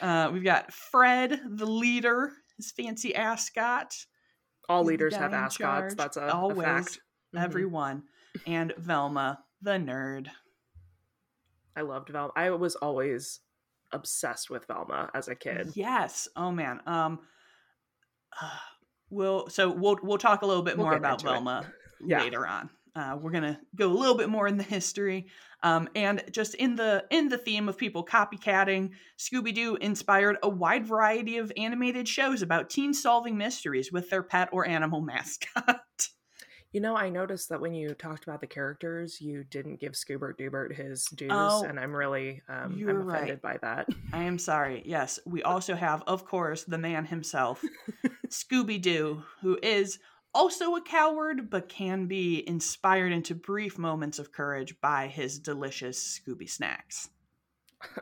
uh, 0.00 0.30
we've 0.32 0.44
got 0.44 0.72
Fred, 0.72 1.38
the 1.46 1.66
leader, 1.66 2.32
his 2.56 2.72
fancy 2.72 3.14
ascot. 3.14 3.94
All 4.70 4.84
leaders 4.84 5.14
have 5.14 5.34
ascots. 5.34 5.94
That's 5.94 6.16
a, 6.16 6.32
Always, 6.32 6.58
a 6.58 6.62
fact. 6.62 7.00
Mm-hmm. 7.34 7.44
Everyone, 7.44 8.02
and 8.46 8.72
Velma, 8.78 9.40
the 9.60 9.72
nerd. 9.72 10.28
I 11.76 11.82
loved 11.82 12.08
Velma. 12.08 12.32
I 12.36 12.50
was 12.50 12.74
always 12.76 13.40
obsessed 13.92 14.48
with 14.48 14.66
Velma 14.66 15.10
as 15.12 15.28
a 15.28 15.34
kid. 15.34 15.72
Yes. 15.74 16.26
Oh 16.36 16.50
man. 16.50 16.80
Um 16.86 17.20
we'll 19.10 19.48
so 19.48 19.70
we'll 19.70 19.98
we'll 20.02 20.18
talk 20.18 20.42
a 20.42 20.46
little 20.46 20.62
bit 20.62 20.76
we'll 20.76 20.86
more 20.86 20.96
about 20.96 21.22
Velma 21.22 21.66
yeah. 22.04 22.22
later 22.22 22.46
on. 22.46 22.70
Uh, 22.94 23.16
we're 23.18 23.30
gonna 23.30 23.58
go 23.74 23.90
a 23.90 23.94
little 23.94 24.16
bit 24.16 24.28
more 24.28 24.46
in 24.46 24.58
the 24.58 24.62
history, 24.62 25.26
um, 25.62 25.88
and 25.94 26.22
just 26.30 26.54
in 26.54 26.76
the 26.76 27.04
in 27.10 27.30
the 27.30 27.38
theme 27.38 27.66
of 27.68 27.78
people 27.78 28.04
copycatting, 28.04 28.90
Scooby 29.18 29.54
Doo 29.54 29.76
inspired 29.76 30.36
a 30.42 30.48
wide 30.48 30.86
variety 30.86 31.38
of 31.38 31.50
animated 31.56 32.06
shows 32.06 32.42
about 32.42 32.68
teens 32.68 33.00
solving 33.00 33.38
mysteries 33.38 33.90
with 33.90 34.10
their 34.10 34.22
pet 34.22 34.50
or 34.52 34.66
animal 34.66 35.00
mascot. 35.00 35.80
You 36.72 36.80
know, 36.80 36.96
I 36.96 37.10
noticed 37.10 37.50
that 37.50 37.60
when 37.60 37.74
you 37.74 37.92
talked 37.94 38.24
about 38.24 38.40
the 38.40 38.46
characters, 38.46 39.20
you 39.20 39.44
didn't 39.44 39.78
give 39.78 39.92
Scoobert 39.92 40.38
Doobert 40.38 40.74
his 40.74 41.04
dues, 41.06 41.30
oh, 41.30 41.64
and 41.64 41.78
I'm 41.78 41.94
really 41.94 42.40
um, 42.48 42.78
I'm 42.88 43.08
offended 43.08 43.40
right. 43.42 43.42
by 43.42 43.58
that. 43.58 43.88
I 44.12 44.22
am 44.22 44.38
sorry. 44.38 44.82
Yes, 44.86 45.18
we 45.26 45.42
also 45.42 45.74
have, 45.74 46.02
of 46.06 46.24
course, 46.24 46.64
the 46.64 46.78
man 46.78 47.04
himself, 47.04 47.62
Scooby 48.28 48.80
Doo, 48.80 49.22
who 49.42 49.58
is 49.62 49.98
also 50.34 50.76
a 50.76 50.80
coward, 50.80 51.50
but 51.50 51.68
can 51.68 52.06
be 52.06 52.46
inspired 52.48 53.12
into 53.12 53.34
brief 53.34 53.78
moments 53.78 54.18
of 54.18 54.32
courage 54.32 54.74
by 54.80 55.08
his 55.08 55.38
delicious 55.38 56.20
Scooby 56.20 56.48
snacks. 56.48 57.10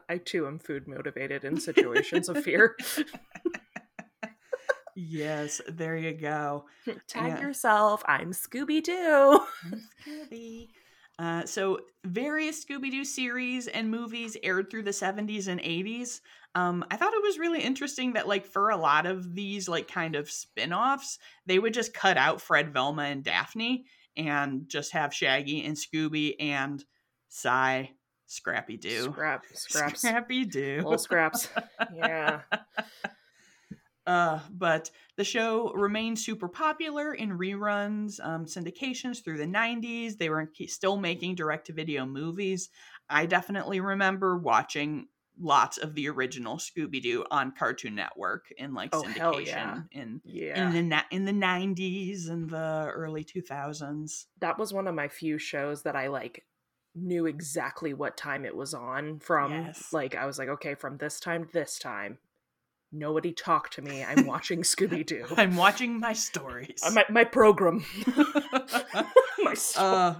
I 0.09 0.19
too 0.19 0.47
am 0.47 0.59
food 0.59 0.87
motivated 0.87 1.45
in 1.45 1.59
situations 1.61 2.29
of 2.29 2.43
fear. 2.43 2.77
Yes, 5.09 5.63
there 5.67 5.97
you 5.97 6.13
go. 6.13 6.67
Tag 7.07 7.39
yeah. 7.39 7.41
yourself. 7.41 8.03
I'm 8.07 8.33
Scooby 8.33 8.83
Doo. 8.83 9.41
Scooby. 10.07 10.69
Uh, 11.19 11.47
so, 11.47 11.81
various 12.05 12.63
Scooby 12.63 12.91
Doo 12.91 13.05
series 13.05 13.67
and 13.67 13.91
movies 13.91 14.37
aired 14.43 14.71
through 14.71 14.83
the 14.83 14.91
70s 14.91 15.49
and 15.49 15.61
80s. 15.61 16.21
Um, 16.55 16.85
I 16.91 16.97
thought 16.97 17.15
it 17.15 17.23
was 17.23 17.39
really 17.39 17.63
interesting 17.63 18.13
that, 18.13 18.29
like, 18.29 18.45
for 18.47 18.71
a 18.71 18.77
lot 18.77 19.07
of 19.07 19.35
these, 19.35 19.69
like, 19.69 19.89
kind 19.89 20.17
of 20.17 20.31
spin 20.31 20.73
offs, 20.73 21.19
they 21.47 21.59
would 21.59 21.73
just 21.73 21.95
cut 21.95 22.19
out 22.19 22.43
Fred, 22.43 22.73
Velma, 22.73 23.05
and 23.05 23.25
Daphne 23.25 23.85
and 24.17 24.69
just 24.69 24.93
have 24.93 25.15
Shaggy 25.15 25.65
and 25.65 25.77
Scooby 25.77 26.35
and 26.41 26.85
Cy, 27.29 27.93
Scrappy 28.27 28.77
Doo. 28.77 29.05
Scrap, 29.05 29.45
scraps. 29.55 30.03
Scrappy 30.03 30.45
Doo. 30.45 30.77
Little 30.77 30.99
scraps. 30.99 31.49
Yeah. 31.95 32.41
Uh, 34.07 34.41
but 34.51 34.91
the 35.17 35.25
show 35.25 35.73
remained 35.73 36.19
super 36.19 36.49
popular 36.49 37.13
in 37.13 37.37
reruns, 37.37 38.19
um, 38.25 38.47
syndications 38.47 39.23
through 39.23 39.39
the 39.39 39.47
90s. 39.47 40.17
They 40.17 40.31
were 40.31 40.51
still 40.67 40.97
making 40.97 41.35
direct 41.35 41.67
to 41.67 41.73
video 41.73 42.07
movies. 42.07 42.71
I 43.09 43.27
definitely 43.27 43.81
remember 43.81 44.39
watching 44.39 45.09
lots 45.39 45.79
of 45.79 45.95
the 45.95 46.09
original 46.09 46.57
Scooby 46.57 47.03
Doo 47.03 47.25
on 47.31 47.53
Cartoon 47.53 47.95
Network 47.95 48.47
in 48.57 48.75
like 48.75 48.91
oh, 48.93 49.03
syndication 49.03 49.47
yeah. 49.47 49.81
in 49.93 50.21
yeah. 50.25 50.73
in 50.73 50.89
the 50.89 51.05
in 51.11 51.25
the 51.25 51.33
90s 51.33 52.29
and 52.29 52.49
the 52.49 52.91
early 52.95 53.25
2000s. 53.25 54.27
That 54.41 54.59
was 54.59 54.73
one 54.73 54.87
of 54.87 54.95
my 54.95 55.09
few 55.09 55.39
shows 55.39 55.83
that 55.83 55.97
I 55.97 56.09
like 56.09 56.45
knew 56.95 57.27
exactly 57.27 57.95
what 57.95 58.17
time 58.17 58.45
it 58.45 58.57
was 58.57 58.75
on 58.75 59.19
from 59.21 59.53
yes. 59.53 59.93
like 59.93 60.17
I 60.17 60.27
was 60.27 60.39
like 60.39 60.49
okay 60.49 60.75
from 60.75 60.97
this 60.97 61.21
time 61.21 61.45
to 61.47 61.53
this 61.53 61.79
time 61.79 62.19
Nobody 62.93 63.33
talk 63.33 63.71
to 63.71 63.83
me. 63.83 64.05
I'm 64.05 64.27
watching 64.27 64.63
Scooby 64.63 65.07
Doo. 65.07 65.27
I'm 65.37 65.57
watching 65.57 66.01
my 66.01 66.13
stories. 66.13 66.81
Uh, 66.85 66.91
my, 66.91 67.05
my 67.09 67.25
program. 67.25 67.85
my 68.17 69.53
uh, 69.53 69.55
stories. 69.55 69.77
Uh, 69.77 70.15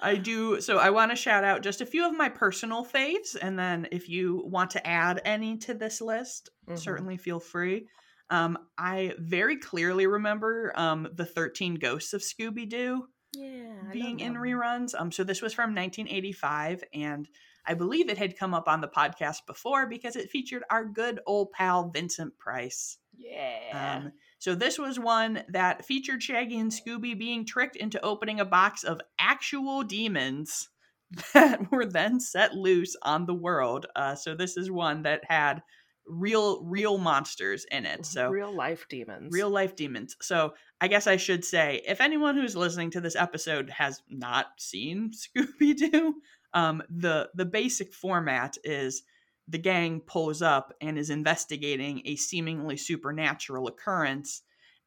I 0.00 0.16
do. 0.16 0.60
So 0.60 0.78
I 0.78 0.90
want 0.90 1.12
to 1.12 1.16
shout 1.16 1.44
out 1.44 1.62
just 1.62 1.80
a 1.80 1.86
few 1.86 2.06
of 2.06 2.16
my 2.16 2.28
personal 2.28 2.84
faves. 2.84 3.36
And 3.40 3.58
then 3.58 3.86
if 3.92 4.08
you 4.08 4.42
want 4.46 4.70
to 4.72 4.86
add 4.86 5.20
any 5.24 5.58
to 5.58 5.74
this 5.74 6.00
list, 6.00 6.50
mm-hmm. 6.66 6.76
certainly 6.76 7.16
feel 7.16 7.40
free. 7.40 7.86
Um, 8.30 8.58
I 8.78 9.14
very 9.18 9.58
clearly 9.58 10.06
remember 10.06 10.72
um, 10.74 11.08
the 11.14 11.26
13 11.26 11.76
Ghosts 11.76 12.14
of 12.14 12.22
Scooby 12.22 12.68
Doo 12.68 13.06
yeah, 13.32 13.90
being 13.92 14.20
in 14.20 14.34
reruns. 14.34 14.94
Um, 14.98 15.12
so 15.12 15.24
this 15.24 15.42
was 15.42 15.54
from 15.54 15.74
1985. 15.74 16.84
And 16.92 17.28
I 17.66 17.74
believe 17.74 18.08
it 18.08 18.18
had 18.18 18.38
come 18.38 18.54
up 18.54 18.68
on 18.68 18.80
the 18.80 18.88
podcast 18.88 19.46
before 19.46 19.86
because 19.86 20.16
it 20.16 20.30
featured 20.30 20.64
our 20.70 20.84
good 20.84 21.20
old 21.26 21.52
pal 21.52 21.90
Vincent 21.90 22.36
Price. 22.38 22.98
Yeah. 23.16 24.00
Um, 24.02 24.12
so 24.38 24.54
this 24.54 24.78
was 24.78 24.98
one 24.98 25.44
that 25.48 25.84
featured 25.84 26.22
Shaggy 26.22 26.58
and 26.58 26.72
Scooby 26.72 27.16
being 27.16 27.46
tricked 27.46 27.76
into 27.76 28.04
opening 28.04 28.40
a 28.40 28.44
box 28.44 28.82
of 28.82 29.00
actual 29.18 29.82
demons 29.82 30.68
that 31.34 31.70
were 31.70 31.86
then 31.86 32.20
set 32.20 32.54
loose 32.54 32.96
on 33.02 33.26
the 33.26 33.34
world. 33.34 33.86
Uh, 33.94 34.14
so 34.14 34.34
this 34.34 34.56
is 34.56 34.70
one 34.70 35.02
that 35.02 35.22
had 35.28 35.62
real 36.06 36.62
real 36.64 36.98
monsters 36.98 37.64
in 37.70 37.86
it 37.86 38.04
so 38.04 38.28
real 38.28 38.54
life 38.54 38.86
demons. 38.88 39.32
real 39.32 39.50
life 39.50 39.76
demons. 39.76 40.16
So 40.20 40.54
i 40.80 40.88
guess 40.88 41.06
i 41.06 41.16
should 41.16 41.44
say 41.44 41.80
if 41.86 42.00
anyone 42.00 42.36
who's 42.36 42.56
listening 42.56 42.90
to 42.90 43.00
this 43.00 43.16
episode 43.16 43.70
has 43.70 44.02
not 44.08 44.46
seen 44.58 45.12
scooby-doo 45.36 46.14
um, 46.54 46.82
the 46.90 47.30
the 47.34 47.46
basic 47.46 47.94
format 47.94 48.56
is 48.64 49.02
the 49.48 49.58
gang 49.58 50.00
pulls 50.00 50.42
up 50.42 50.72
and 50.80 50.98
is 50.98 51.10
investigating 51.10 52.02
a 52.04 52.16
seemingly 52.16 52.76
supernatural 52.76 53.68
occurrence 53.68 54.42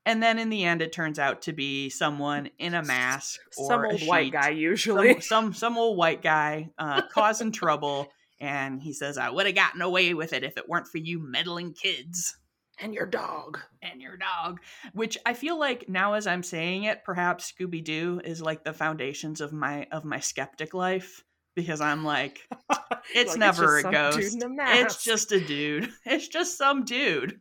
and 0.06 0.22
then 0.22 0.38
in 0.38 0.50
the 0.50 0.64
end 0.64 0.82
it 0.82 0.92
turns 0.92 1.18
out 1.18 1.42
to 1.44 1.54
be 1.54 1.90
someone 1.90 2.50
in 2.60 2.74
a 2.74 2.84
mask 2.84 3.40
or 3.58 3.68
some 3.68 3.86
old 3.86 4.02
white 4.02 4.32
guy 4.32 4.50
usually. 4.50 5.14
some, 5.14 5.22
some, 5.22 5.54
some 5.54 5.78
old 5.78 5.98
white 5.98 6.22
guy 6.22 6.70
uh, 6.78 7.02
causing 7.14 7.52
trouble 7.52 8.08
and 8.40 8.82
he 8.82 8.94
says 8.94 9.18
i 9.18 9.30
would 9.30 9.46
have 9.46 9.56
gotten 9.56 9.82
away 9.82 10.14
with 10.14 10.34
it 10.34 10.44
if 10.44 10.58
it 10.58 10.68
weren't 10.70 10.88
for 10.88 10.98
you 10.98 11.20
meddling 11.20 11.74
kids 11.74 12.38
and 12.80 12.94
your 12.94 13.06
dog 13.06 13.60
and 13.82 14.02
your 14.02 14.18
dog 14.18 14.60
which 14.94 15.18
i 15.26 15.34
feel 15.34 15.58
like 15.58 15.88
now 15.88 16.14
as 16.14 16.28
i'm 16.28 16.44
saying 16.44 16.84
it 16.84 17.04
perhaps 17.06 17.52
scooby-doo 17.52 18.22
is 18.24 18.42
like 18.42 18.64
the 18.64 18.74
foundations 18.74 19.40
of 19.42 19.54
my 19.54 19.88
of 19.92 20.04
my 20.04 20.20
skeptic 20.20 20.74
life 20.74 21.24
because 21.56 21.82
I'm 21.82 22.04
like, 22.04 22.48
it's 23.16 23.32
like 23.32 23.40
never 23.40 23.80
it's 23.80 23.88
a 23.88 23.92
ghost. 23.92 24.44
A 24.44 24.82
it's 24.82 25.04
just 25.04 25.32
a 25.32 25.40
dude. 25.40 25.90
It's 26.06 26.28
just 26.28 26.58
some 26.58 26.86
dude. 26.86 27.40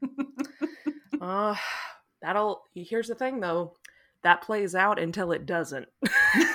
uh, 1.21 1.57
that'll. 2.23 2.63
Here's 2.75 3.09
the 3.09 3.15
thing, 3.15 3.41
though. 3.41 3.75
That 4.25 4.43
plays 4.43 4.75
out 4.75 4.99
until 4.99 5.33
it 5.33 5.47
doesn't. 5.47 5.87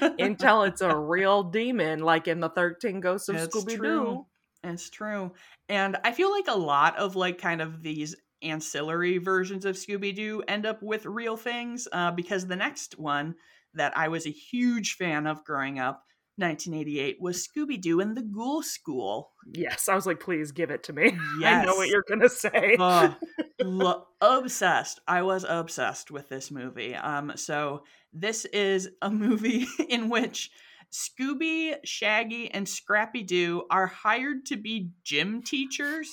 until 0.18 0.62
it's 0.64 0.80
a 0.80 0.94
real 0.96 1.42
demon, 1.42 2.00
like 2.00 2.28
in 2.28 2.40
the 2.40 2.48
13 2.48 3.00
Ghosts 3.00 3.28
of 3.28 3.36
Scooby 3.36 3.80
Doo. 3.80 4.26
It's 4.62 4.90
true. 4.90 5.32
And 5.68 5.96
I 6.04 6.12
feel 6.12 6.30
like 6.30 6.48
a 6.48 6.58
lot 6.58 6.98
of 6.98 7.16
like 7.16 7.38
kind 7.38 7.62
of 7.62 7.82
these 7.82 8.14
ancillary 8.42 9.18
versions 9.18 9.64
of 9.64 9.76
Scooby 9.76 10.14
Doo 10.14 10.42
end 10.48 10.66
up 10.66 10.82
with 10.82 11.06
real 11.06 11.36
things 11.36 11.88
uh, 11.92 12.10
because 12.10 12.46
the 12.46 12.56
next 12.56 12.98
one 12.98 13.34
that 13.74 13.96
I 13.96 14.08
was 14.08 14.26
a 14.26 14.30
huge 14.30 14.94
fan 14.94 15.26
of 15.26 15.44
growing 15.44 15.78
up 15.78 16.02
1988 16.36 17.18
was 17.20 17.46
Scooby 17.46 17.80
Doo 17.80 18.00
and 18.00 18.16
the 18.16 18.22
Ghoul 18.22 18.62
School. 18.62 19.30
Yes, 19.52 19.88
I 19.88 19.94
was 19.94 20.06
like, 20.06 20.20
please 20.20 20.52
give 20.52 20.70
it 20.70 20.82
to 20.84 20.92
me. 20.92 21.16
Yes. 21.40 21.62
I 21.62 21.66
know 21.66 21.76
what 21.76 21.88
you're 21.88 22.04
gonna 22.08 22.28
say. 22.28 22.76
uh, 22.78 23.12
lo- 23.60 24.06
obsessed. 24.20 25.00
I 25.06 25.22
was 25.22 25.44
obsessed 25.48 26.10
with 26.10 26.28
this 26.28 26.50
movie. 26.50 26.94
Um, 26.94 27.32
so 27.36 27.84
this 28.12 28.44
is 28.46 28.88
a 29.02 29.10
movie 29.10 29.66
in 29.88 30.08
which 30.08 30.50
Scooby, 30.90 31.76
Shaggy, 31.84 32.50
and 32.50 32.68
Scrappy 32.68 33.22
Doo 33.22 33.64
are 33.70 33.86
hired 33.86 34.46
to 34.46 34.56
be 34.56 34.90
gym 35.04 35.42
teachers 35.42 36.10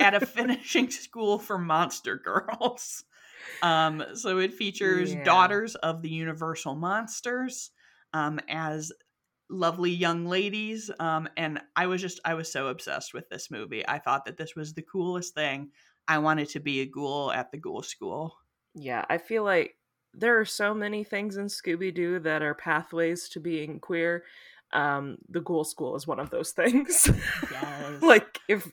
at 0.00 0.14
a 0.14 0.26
finishing 0.26 0.90
school 0.90 1.38
for 1.38 1.58
monster 1.58 2.16
girls. 2.16 3.04
Um, 3.62 4.04
so 4.14 4.38
it 4.38 4.54
features 4.54 5.14
yeah. 5.14 5.24
daughters 5.24 5.74
of 5.76 6.02
the 6.02 6.10
Universal 6.10 6.74
Monsters 6.74 7.70
um, 8.12 8.40
as 8.48 8.92
lovely 9.48 9.90
young 9.90 10.26
ladies. 10.26 10.90
Um, 10.98 11.28
and 11.36 11.60
I 11.76 11.86
was 11.86 12.00
just, 12.00 12.20
I 12.24 12.34
was 12.34 12.50
so 12.50 12.68
obsessed 12.68 13.14
with 13.14 13.28
this 13.28 13.50
movie. 13.50 13.86
I 13.86 13.98
thought 13.98 14.24
that 14.26 14.36
this 14.36 14.54
was 14.54 14.74
the 14.74 14.82
coolest 14.82 15.34
thing. 15.34 15.70
I 16.10 16.18
wanted 16.18 16.48
to 16.50 16.60
be 16.60 16.80
a 16.80 16.86
ghoul 16.86 17.30
at 17.30 17.52
the 17.52 17.56
ghoul 17.56 17.82
school. 17.82 18.36
Yeah, 18.74 19.04
I 19.08 19.18
feel 19.18 19.44
like 19.44 19.76
there 20.12 20.40
are 20.40 20.44
so 20.44 20.74
many 20.74 21.04
things 21.04 21.36
in 21.36 21.46
Scooby 21.46 21.94
Doo 21.94 22.18
that 22.18 22.42
are 22.42 22.52
pathways 22.52 23.28
to 23.28 23.38
being 23.38 23.78
queer. 23.78 24.24
Um, 24.72 25.18
the 25.28 25.40
Ghoul 25.40 25.62
School 25.62 25.94
is 25.94 26.08
one 26.08 26.18
of 26.18 26.30
those 26.30 26.50
things. 26.56 27.08
Yes. 27.48 28.02
like, 28.02 28.40
if 28.48 28.68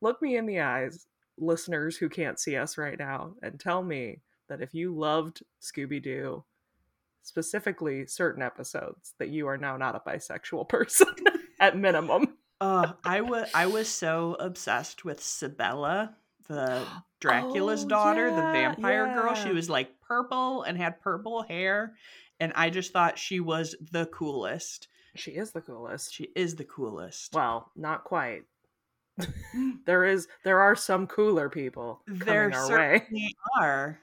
look 0.00 0.22
me 0.22 0.36
in 0.36 0.46
the 0.46 0.60
eyes, 0.60 1.08
listeners 1.36 1.96
who 1.96 2.08
can't 2.08 2.38
see 2.38 2.56
us 2.56 2.78
right 2.78 2.98
now, 2.98 3.34
and 3.42 3.58
tell 3.58 3.82
me 3.82 4.20
that 4.48 4.62
if 4.62 4.72
you 4.72 4.96
loved 4.96 5.42
Scooby 5.60 6.00
Doo, 6.00 6.44
specifically 7.24 8.06
certain 8.06 8.42
episodes, 8.42 9.14
that 9.18 9.30
you 9.30 9.48
are 9.48 9.58
now 9.58 9.76
not 9.76 9.96
a 9.96 10.08
bisexual 10.08 10.68
person 10.68 11.08
at 11.58 11.76
minimum. 11.76 12.36
Uh, 12.60 12.92
I 13.04 13.22
was 13.22 13.50
I 13.54 13.66
was 13.66 13.88
so 13.88 14.36
obsessed 14.38 15.04
with 15.04 15.20
Sibella 15.20 16.14
the 16.50 16.82
Dracula's 17.20 17.84
oh, 17.84 17.88
daughter, 17.88 18.28
yeah, 18.28 18.34
the 18.34 18.52
vampire 18.52 19.06
yeah. 19.06 19.14
girl. 19.14 19.34
She 19.34 19.52
was 19.52 19.70
like 19.70 20.00
purple 20.00 20.64
and 20.64 20.76
had 20.76 21.00
purple 21.00 21.42
hair. 21.42 21.94
And 22.40 22.52
I 22.56 22.70
just 22.70 22.92
thought 22.92 23.18
she 23.18 23.38
was 23.38 23.76
the 23.92 24.06
coolest. 24.06 24.88
She 25.14 25.32
is 25.32 25.52
the 25.52 25.60
coolest. 25.60 26.12
She 26.12 26.28
is 26.34 26.56
the 26.56 26.64
coolest. 26.64 27.34
Well, 27.34 27.70
not 27.76 28.04
quite. 28.04 28.42
there 29.86 30.04
is 30.04 30.26
there 30.44 30.60
are 30.60 30.74
some 30.74 31.06
cooler 31.06 31.50
people 31.50 32.02
there 32.06 32.50
certainly 32.52 33.22
way. 33.22 33.34
are 33.60 34.00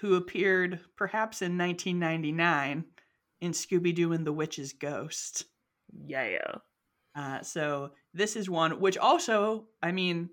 who 0.00 0.14
appeared 0.14 0.80
perhaps 0.96 1.42
in 1.42 1.58
1999 1.58 2.84
in 3.40 3.52
Scooby-Doo 3.52 4.12
and 4.12 4.26
the 4.26 4.32
Witch's 4.32 4.72
Ghost. 4.72 5.44
Yeah. 6.06 6.56
Uh, 7.14 7.42
so 7.42 7.90
this 8.14 8.36
is 8.36 8.48
one 8.48 8.80
which 8.80 8.96
also, 8.96 9.66
I 9.82 9.92
mean, 9.92 10.30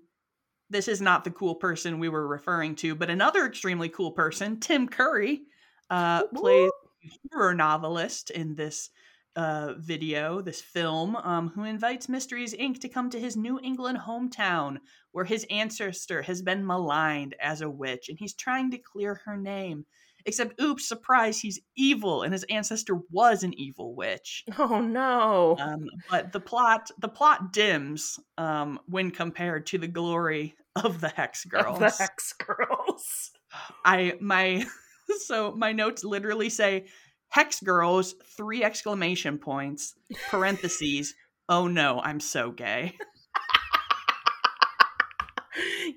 this 0.70 0.88
is 0.88 1.00
not 1.00 1.24
the 1.24 1.30
cool 1.30 1.56
person 1.56 1.98
we 1.98 2.08
were 2.08 2.26
referring 2.26 2.76
to, 2.76 2.94
but 2.94 3.10
another 3.10 3.44
extremely 3.44 3.88
cool 3.88 4.12
person, 4.12 4.60
Tim 4.60 4.88
Curry, 4.88 5.42
uh, 5.90 6.26
plays 6.28 6.70
a 7.04 7.08
horror 7.32 7.54
novelist 7.54 8.30
in 8.30 8.54
this 8.54 8.90
uh, 9.36 9.74
video, 9.78 10.40
this 10.40 10.60
film, 10.60 11.16
um, 11.16 11.48
who 11.48 11.64
invites 11.64 12.08
Mysteries 12.08 12.54
Inc. 12.54 12.80
to 12.80 12.88
come 12.88 13.10
to 13.10 13.20
his 13.20 13.36
New 13.36 13.60
England 13.62 13.98
hometown 13.98 14.78
where 15.12 15.24
his 15.24 15.46
ancestor 15.50 16.22
has 16.22 16.42
been 16.42 16.66
maligned 16.66 17.34
as 17.40 17.60
a 17.60 17.70
witch 17.70 18.08
and 18.08 18.18
he's 18.18 18.34
trying 18.34 18.70
to 18.70 18.78
clear 18.78 19.20
her 19.24 19.36
name. 19.36 19.84
Except, 20.26 20.60
oops, 20.60 20.86
surprise, 20.86 21.40
he's 21.40 21.60
evil, 21.76 22.22
and 22.22 22.34
his 22.34 22.44
ancestor 22.50 22.98
was 23.10 23.42
an 23.42 23.58
evil 23.58 23.94
witch. 23.94 24.44
Oh 24.58 24.82
no! 24.82 25.56
Um, 25.58 25.86
but 26.10 26.30
the 26.30 26.40
plot, 26.40 26.90
the 26.98 27.08
plot 27.08 27.54
dims 27.54 28.20
um, 28.36 28.78
when 28.86 29.10
compared 29.12 29.64
to 29.68 29.78
the 29.78 29.88
glory 29.88 30.54
of 30.76 31.00
the 31.00 31.08
Hex 31.08 31.44
Girls. 31.44 31.66
Of 31.66 31.78
the 31.78 31.90
Hex 31.90 32.32
Girls. 32.34 33.30
I 33.84 34.14
my 34.20 34.64
so 35.26 35.52
my 35.52 35.72
notes 35.72 36.04
literally 36.04 36.48
say 36.48 36.86
Hex 37.28 37.60
Girls 37.60 38.14
three 38.36 38.62
exclamation 38.64 39.38
points 39.38 39.94
parentheses. 40.28 41.14
oh 41.48 41.66
no, 41.66 42.00
I'm 42.00 42.20
so 42.20 42.50
gay. 42.50 42.94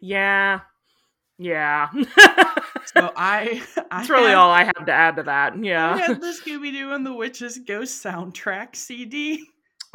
yeah. 0.01 0.61
Yeah. 1.39 1.89
so 2.85 3.11
I, 3.17 3.63
I 3.75 3.83
That's 3.89 4.09
really 4.09 4.33
all 4.33 4.51
I 4.51 4.63
have 4.65 4.85
to 4.85 4.91
add 4.91 5.15
to 5.15 5.23
that. 5.23 5.61
Yeah. 5.61 5.95
I 5.95 5.97
had 5.97 6.21
the 6.21 6.27
Scooby 6.27 6.71
Doo 6.71 6.91
and 6.93 7.05
the 7.05 7.13
Witches 7.13 7.59
Ghost 7.67 8.03
soundtrack 8.03 8.75
CD. 8.75 9.43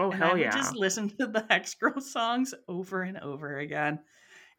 Oh 0.01 0.11
hell 0.11 0.35
I 0.35 0.41
yeah! 0.41 0.51
Just 0.51 0.77
listen 0.77 1.09
to 1.19 1.27
the 1.27 1.45
Hex 1.51 1.75
Girl 1.75 2.01
songs 2.01 2.55
over 2.69 3.03
and 3.03 3.19
over 3.19 3.59
again 3.59 3.99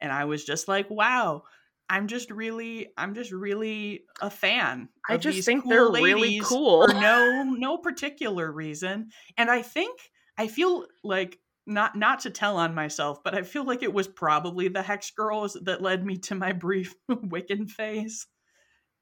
and 0.01 0.11
I 0.11 0.25
was 0.25 0.43
just 0.43 0.67
like, 0.67 0.89
wow, 0.89 1.43
I'm 1.89 2.07
just 2.07 2.29
really, 2.29 2.89
I'm 2.97 3.15
just 3.15 3.31
really 3.31 4.03
a 4.21 4.29
fan. 4.29 4.89
I 5.09 5.17
just 5.17 5.43
think 5.43 5.63
cool 5.63 5.71
they're 5.71 5.89
really 5.89 6.39
cool 6.39 6.87
for 6.87 6.93
no, 6.93 7.43
no 7.43 7.77
particular 7.77 8.51
reason, 8.51 9.09
and 9.37 9.49
I 9.49 9.61
think 9.61 9.99
I 10.37 10.47
feel 10.47 10.85
like 11.03 11.39
not 11.65 11.95
not 11.95 12.21
to 12.21 12.29
tell 12.29 12.57
on 12.57 12.75
myself, 12.75 13.23
but 13.23 13.35
I 13.35 13.43
feel 13.43 13.63
like 13.65 13.83
it 13.83 13.93
was 13.93 14.07
probably 14.07 14.67
the 14.67 14.81
Hex 14.81 15.11
Girls 15.11 15.57
that 15.63 15.81
led 15.81 16.05
me 16.05 16.17
to 16.17 16.35
my 16.35 16.51
brief 16.51 16.95
Wiccan 17.11 17.69
phase. 17.69 18.27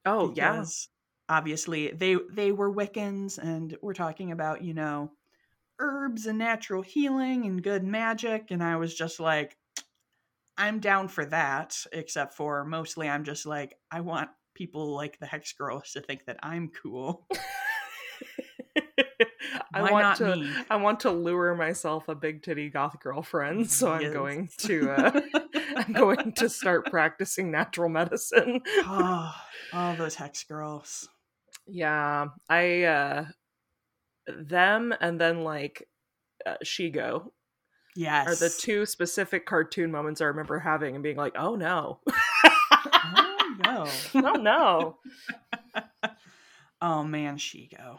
Oh 0.04 0.32
yeah, 0.34 0.64
obviously 1.28 1.92
they 1.92 2.16
they 2.32 2.52
were 2.52 2.72
Wiccans, 2.72 3.38
and 3.38 3.76
we're 3.82 3.94
talking 3.94 4.32
about 4.32 4.62
you 4.62 4.74
know 4.74 5.12
herbs 5.78 6.26
and 6.26 6.38
natural 6.38 6.82
healing 6.82 7.46
and 7.46 7.62
good 7.62 7.84
magic, 7.84 8.50
and 8.50 8.62
I 8.62 8.76
was 8.76 8.94
just 8.94 9.20
like, 9.20 9.56
I'm 10.58 10.80
down 10.80 11.08
for 11.08 11.24
that, 11.26 11.76
except 11.92 12.34
for 12.34 12.64
mostly 12.64 13.08
I'm 13.08 13.24
just 13.24 13.46
like, 13.46 13.76
I 13.90 14.00
want 14.00 14.28
people 14.54 14.94
like 14.94 15.18
the 15.20 15.26
Hex 15.26 15.52
Girls 15.52 15.92
to 15.92 16.00
think 16.00 16.26
that 16.26 16.38
I'm 16.42 16.70
cool. 16.82 17.26
I 19.72 19.82
Why 19.82 19.90
want 19.90 20.18
to 20.18 20.36
me? 20.36 20.52
I 20.70 20.76
want 20.76 21.00
to 21.00 21.10
lure 21.10 21.54
myself 21.54 22.08
a 22.08 22.14
big 22.14 22.42
titty 22.42 22.70
goth 22.70 22.98
girlfriend, 23.00 23.70
so 23.70 23.94
yes. 23.94 24.06
I'm 24.06 24.12
going 24.12 24.48
to 24.58 24.90
uh, 24.90 25.20
I'm 25.76 25.92
going 25.92 26.32
to 26.32 26.48
start 26.48 26.86
practicing 26.86 27.50
natural 27.50 27.88
medicine. 27.88 28.60
oh, 28.66 29.34
all 29.72 29.94
those 29.94 30.14
hex 30.14 30.44
girls. 30.44 31.08
Yeah, 31.66 32.26
I 32.48 32.82
uh 32.84 33.24
them 34.26 34.94
and 35.00 35.20
then 35.20 35.44
like 35.44 35.86
uh, 36.46 36.56
Shego 36.64 37.30
Yes. 37.98 38.28
Are 38.28 38.36
the 38.36 38.54
two 38.56 38.86
specific 38.86 39.44
cartoon 39.44 39.90
moments 39.90 40.20
I 40.20 40.26
remember 40.26 40.60
having 40.60 40.94
and 40.94 41.02
being 41.02 41.16
like, 41.16 41.34
oh 41.36 41.56
no. 41.56 41.98
oh 42.06 43.56
no. 43.64 43.88
oh 44.14 44.34
no. 44.34 44.98
oh 46.80 47.02
man, 47.02 47.38
Shego. 47.38 47.98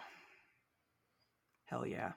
Hell 1.66 1.86
yeah. 1.86 2.14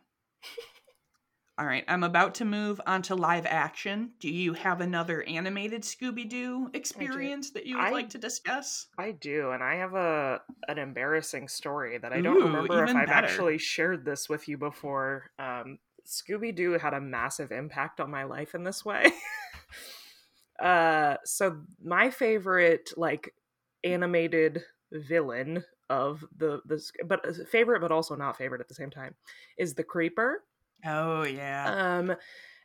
All 1.58 1.66
right, 1.66 1.82
I'm 1.88 2.04
about 2.04 2.36
to 2.36 2.44
move 2.44 2.80
on 2.86 3.02
to 3.02 3.16
live 3.16 3.46
action. 3.46 4.12
Do 4.20 4.30
you 4.30 4.52
have 4.52 4.80
another 4.80 5.24
animated 5.24 5.82
Scooby 5.82 6.28
Doo 6.28 6.70
experience 6.74 7.50
that 7.50 7.66
you 7.66 7.78
would 7.78 7.86
I, 7.86 7.90
like 7.90 8.10
to 8.10 8.18
discuss? 8.18 8.86
I 8.96 9.10
do, 9.10 9.50
and 9.50 9.62
I 9.62 9.74
have 9.74 9.94
a 9.94 10.40
an 10.68 10.78
embarrassing 10.78 11.48
story 11.48 11.98
that 11.98 12.12
I 12.12 12.20
don't 12.20 12.36
Ooh, 12.36 12.44
remember 12.44 12.84
if 12.84 12.90
I've 12.90 13.08
better. 13.08 13.12
actually 13.12 13.58
shared 13.58 14.04
this 14.04 14.28
with 14.28 14.46
you 14.46 14.56
before. 14.56 15.32
Um, 15.40 15.78
Scooby 16.06 16.54
Doo 16.54 16.78
had 16.78 16.94
a 16.94 17.00
massive 17.00 17.52
impact 17.52 18.00
on 18.00 18.10
my 18.10 18.24
life 18.24 18.54
in 18.54 18.64
this 18.64 18.84
way. 18.84 19.06
uh, 20.62 21.16
so 21.24 21.62
my 21.82 22.10
favorite 22.10 22.92
like 22.96 23.34
animated 23.84 24.62
villain 24.92 25.64
of 25.90 26.24
the 26.36 26.60
the 26.66 26.82
but 27.04 27.26
uh, 27.28 27.44
favorite 27.50 27.80
but 27.80 27.92
also 27.92 28.14
not 28.14 28.36
favorite 28.36 28.60
at 28.60 28.68
the 28.68 28.74
same 28.74 28.90
time 28.90 29.14
is 29.58 29.74
the 29.74 29.84
Creeper. 29.84 30.44
Oh 30.84 31.24
yeah. 31.24 31.98
Um 31.98 32.14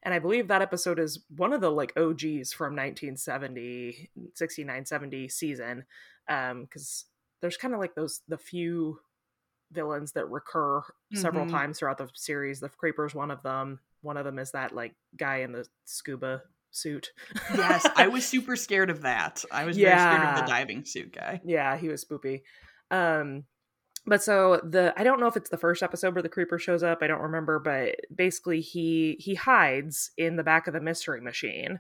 and 0.03 0.13
I 0.13 0.19
believe 0.19 0.47
that 0.47 0.61
episode 0.61 0.99
is 0.99 1.19
one 1.35 1.53
of 1.53 1.61
the 1.61 1.71
like 1.71 1.91
OGs 1.97 2.53
from 2.53 2.75
1970 2.75 4.09
69 4.33 4.85
70 4.85 5.27
season 5.27 5.85
um 6.29 6.67
cuz 6.67 7.05
there's 7.41 7.57
kind 7.57 7.73
of 7.73 7.79
like 7.79 7.95
those 7.95 8.21
the 8.27 8.37
few 8.37 8.99
villains 9.71 10.13
that 10.13 10.29
recur 10.29 10.79
mm-hmm. 10.79 11.17
several 11.17 11.47
times 11.47 11.79
throughout 11.79 11.97
the 11.97 12.09
series. 12.13 12.59
The 12.59 12.69
Creeper's 12.69 13.15
one 13.15 13.31
of 13.31 13.43
them. 13.43 13.79
One 14.01 14.17
of 14.17 14.25
them 14.25 14.39
is 14.39 14.51
that 14.51 14.73
like 14.73 14.95
guy 15.17 15.37
in 15.37 15.51
the 15.51 15.65
scuba 15.85 16.41
suit. 16.71 17.11
yes, 17.55 17.87
I 17.95 18.07
was 18.07 18.25
super 18.27 18.55
scared 18.55 18.89
of 18.89 19.01
that. 19.01 19.43
I 19.51 19.65
was 19.65 19.77
yeah. 19.77 19.95
very 19.95 20.17
scared 20.17 20.37
of 20.37 20.45
the 20.45 20.51
diving 20.51 20.85
suit 20.85 21.13
guy. 21.13 21.41
Yeah, 21.43 21.77
he 21.77 21.89
was 21.89 22.05
spoopy. 22.05 22.41
Um, 22.91 23.45
but 24.05 24.23
so 24.23 24.61
the 24.63 24.93
I 24.95 25.03
don't 25.03 25.19
know 25.19 25.27
if 25.27 25.35
it's 25.35 25.49
the 25.49 25.57
first 25.57 25.83
episode 25.83 26.15
where 26.15 26.23
the 26.23 26.29
creeper 26.29 26.57
shows 26.57 26.81
up. 26.81 26.99
I 27.01 27.07
don't 27.07 27.21
remember, 27.21 27.59
but 27.59 27.95
basically 28.13 28.61
he 28.61 29.17
he 29.19 29.35
hides 29.35 30.11
in 30.17 30.37
the 30.37 30.43
back 30.43 30.67
of 30.67 30.73
the 30.73 30.79
mystery 30.79 31.19
machine. 31.19 31.79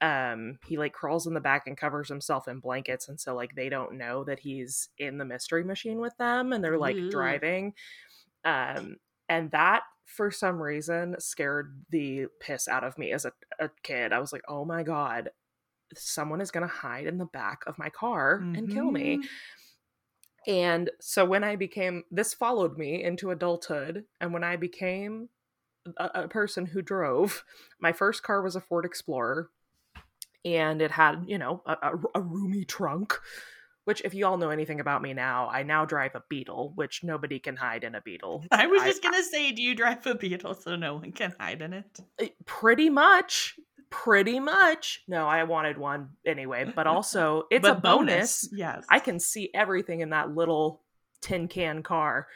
Um, 0.00 0.58
he 0.66 0.76
like 0.76 0.92
crawls 0.92 1.26
in 1.26 1.34
the 1.34 1.40
back 1.40 1.66
and 1.66 1.76
covers 1.76 2.08
himself 2.08 2.48
in 2.48 2.60
blankets, 2.60 3.08
and 3.08 3.18
so 3.20 3.34
like 3.34 3.54
they 3.54 3.68
don't 3.68 3.94
know 3.94 4.24
that 4.24 4.40
he's 4.40 4.88
in 4.98 5.18
the 5.18 5.24
mystery 5.24 5.64
machine 5.64 5.98
with 5.98 6.16
them, 6.18 6.52
and 6.52 6.62
they're 6.62 6.78
like 6.78 6.96
driving. 7.10 7.74
Um, 8.44 8.96
and 9.28 9.50
that 9.52 9.82
for 10.04 10.30
some 10.30 10.60
reason 10.60 11.16
scared 11.18 11.84
the 11.90 12.26
piss 12.40 12.68
out 12.68 12.84
of 12.84 12.98
me 12.98 13.12
as 13.12 13.24
a, 13.24 13.32
a 13.58 13.70
kid. 13.82 14.12
I 14.12 14.18
was 14.18 14.32
like, 14.32 14.42
oh 14.48 14.64
my 14.64 14.82
god, 14.82 15.30
someone 15.96 16.40
is 16.40 16.50
gonna 16.50 16.66
hide 16.66 17.06
in 17.06 17.18
the 17.18 17.24
back 17.24 17.62
of 17.66 17.78
my 17.78 17.88
car 17.88 18.40
mm-hmm. 18.40 18.54
and 18.54 18.70
kill 18.70 18.90
me. 18.90 19.16
Mm-hmm. 19.16 19.26
And 20.46 20.90
so 21.00 21.24
when 21.24 21.42
I 21.42 21.56
became, 21.56 22.04
this 22.10 22.34
followed 22.34 22.76
me 22.76 23.02
into 23.02 23.30
adulthood. 23.30 24.04
And 24.20 24.32
when 24.32 24.44
I 24.44 24.56
became 24.56 25.30
a, 25.96 26.10
a, 26.14 26.28
person 26.28 26.66
who 26.66 26.82
drove, 26.82 27.44
my 27.80 27.92
first 27.92 28.22
car 28.22 28.42
was 28.42 28.56
a 28.56 28.60
Ford 28.60 28.84
Explorer. 28.84 29.50
And 30.44 30.82
it 30.82 30.90
had, 30.90 31.24
you 31.26 31.38
know, 31.38 31.62
a, 31.66 31.72
a, 31.72 31.92
a 32.16 32.20
roomy 32.20 32.64
trunk, 32.64 33.18
which, 33.84 34.02
if 34.04 34.14
you 34.14 34.26
all 34.26 34.36
know 34.36 34.50
anything 34.50 34.80
about 34.80 35.02
me 35.02 35.14
now, 35.14 35.48
I 35.48 35.62
now 35.62 35.84
drive 35.84 36.14
a 36.14 36.22
Beetle, 36.28 36.72
which 36.74 37.02
nobody 37.02 37.38
can 37.38 37.56
hide 37.56 37.84
in 37.84 37.94
a 37.94 38.00
Beetle. 38.00 38.44
I 38.50 38.66
was 38.66 38.82
just 38.82 39.02
going 39.02 39.14
to 39.14 39.24
say, 39.24 39.52
do 39.52 39.62
you 39.62 39.74
drive 39.74 40.06
a 40.06 40.14
Beetle 40.14 40.54
so 40.54 40.76
no 40.76 40.94
one 40.94 41.12
can 41.12 41.34
hide 41.38 41.62
in 41.62 41.72
it? 41.72 42.00
Eh, 42.18 42.28
pretty 42.44 42.90
much 42.90 43.56
pretty 43.94 44.40
much 44.40 45.04
no 45.06 45.28
i 45.28 45.44
wanted 45.44 45.78
one 45.78 46.08
anyway 46.26 46.64
but 46.74 46.88
also 46.88 47.44
it's 47.50 47.62
but 47.62 47.78
a 47.78 47.80
bonus. 47.80 48.48
bonus 48.48 48.48
yes 48.52 48.84
i 48.88 48.98
can 48.98 49.20
see 49.20 49.50
everything 49.54 50.00
in 50.00 50.10
that 50.10 50.34
little 50.34 50.82
tin 51.20 51.46
can 51.46 51.80
car 51.80 52.26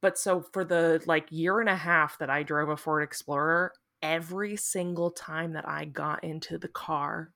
but 0.00 0.18
so 0.18 0.42
for 0.54 0.64
the 0.64 1.02
like 1.04 1.26
year 1.30 1.60
and 1.60 1.68
a 1.68 1.76
half 1.76 2.16
that 2.18 2.30
i 2.30 2.42
drove 2.42 2.70
a 2.70 2.78
ford 2.78 3.02
explorer 3.02 3.72
every 4.04 4.54
single 4.54 5.10
time 5.10 5.54
that 5.54 5.66
i 5.66 5.86
got 5.86 6.22
into 6.22 6.58
the 6.58 6.68
car 6.68 7.32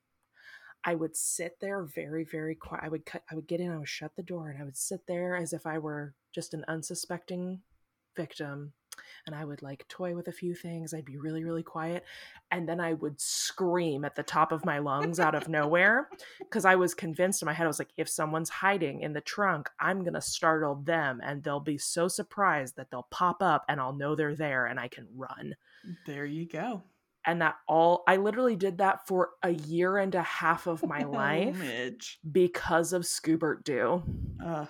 i 0.84 0.94
would 0.94 1.16
sit 1.16 1.56
there 1.60 1.82
very 1.82 2.24
very 2.24 2.54
quiet 2.54 2.84
i 2.84 2.88
would 2.88 3.06
cut 3.06 3.22
i 3.30 3.34
would 3.34 3.48
get 3.48 3.58
in 3.58 3.72
i 3.72 3.78
would 3.78 3.88
shut 3.88 4.14
the 4.16 4.22
door 4.22 4.50
and 4.50 4.60
i 4.60 4.64
would 4.64 4.76
sit 4.76 5.00
there 5.08 5.34
as 5.34 5.54
if 5.54 5.66
i 5.66 5.78
were 5.78 6.14
just 6.34 6.52
an 6.52 6.64
unsuspecting 6.68 7.60
victim 8.14 8.74
and 9.26 9.34
I 9.34 9.44
would 9.44 9.62
like 9.62 9.86
toy 9.88 10.14
with 10.14 10.28
a 10.28 10.32
few 10.32 10.54
things. 10.54 10.92
I'd 10.92 11.04
be 11.04 11.18
really, 11.18 11.44
really 11.44 11.62
quiet. 11.62 12.04
And 12.50 12.68
then 12.68 12.80
I 12.80 12.94
would 12.94 13.20
scream 13.20 14.04
at 14.04 14.14
the 14.14 14.22
top 14.22 14.52
of 14.52 14.64
my 14.64 14.78
lungs 14.78 15.20
out 15.20 15.34
of 15.34 15.48
nowhere 15.48 16.08
because 16.38 16.64
I 16.64 16.76
was 16.76 16.94
convinced 16.94 17.42
in 17.42 17.46
my 17.46 17.52
head, 17.52 17.64
I 17.64 17.68
was 17.68 17.78
like, 17.78 17.92
if 17.96 18.08
someone's 18.08 18.48
hiding 18.48 19.02
in 19.02 19.12
the 19.12 19.20
trunk, 19.20 19.68
I'm 19.80 20.02
going 20.02 20.14
to 20.14 20.20
startle 20.20 20.76
them 20.76 21.20
and 21.22 21.42
they'll 21.42 21.60
be 21.60 21.78
so 21.78 22.08
surprised 22.08 22.76
that 22.76 22.90
they'll 22.90 23.08
pop 23.10 23.42
up 23.42 23.64
and 23.68 23.80
I'll 23.80 23.94
know 23.94 24.14
they're 24.14 24.34
there 24.34 24.66
and 24.66 24.80
I 24.80 24.88
can 24.88 25.06
run. 25.14 25.54
There 26.06 26.24
you 26.24 26.46
go. 26.46 26.82
And 27.26 27.42
that 27.42 27.56
all, 27.68 28.04
I 28.06 28.16
literally 28.16 28.56
did 28.56 28.78
that 28.78 29.06
for 29.06 29.30
a 29.42 29.50
year 29.50 29.98
and 29.98 30.14
a 30.14 30.22
half 30.22 30.66
of 30.66 30.86
my 30.86 31.02
oh, 31.06 31.10
life 31.10 32.16
because 32.30 32.92
of 32.92 33.02
Scoobert 33.02 33.64
Doo. 33.64 34.02
Uh, 34.42 34.66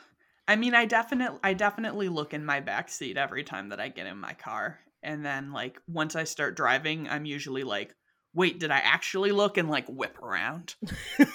I 0.48 0.56
mean, 0.56 0.74
I 0.74 0.86
definitely 0.86 1.38
I 1.44 1.52
definitely 1.52 2.08
look 2.08 2.32
in 2.32 2.44
my 2.44 2.60
back 2.60 2.88
seat 2.88 3.18
every 3.18 3.44
time 3.44 3.68
that 3.68 3.80
I 3.80 3.88
get 3.88 4.06
in 4.06 4.18
my 4.18 4.32
car. 4.32 4.80
And 5.02 5.24
then 5.24 5.52
like 5.52 5.80
once 5.86 6.16
I 6.16 6.24
start 6.24 6.56
driving, 6.56 7.08
I'm 7.08 7.26
usually 7.26 7.64
like, 7.64 7.94
wait, 8.34 8.58
did 8.58 8.70
I 8.70 8.78
actually 8.78 9.30
look 9.30 9.58
and 9.58 9.68
like 9.68 9.86
whip 9.88 10.20
around 10.22 10.74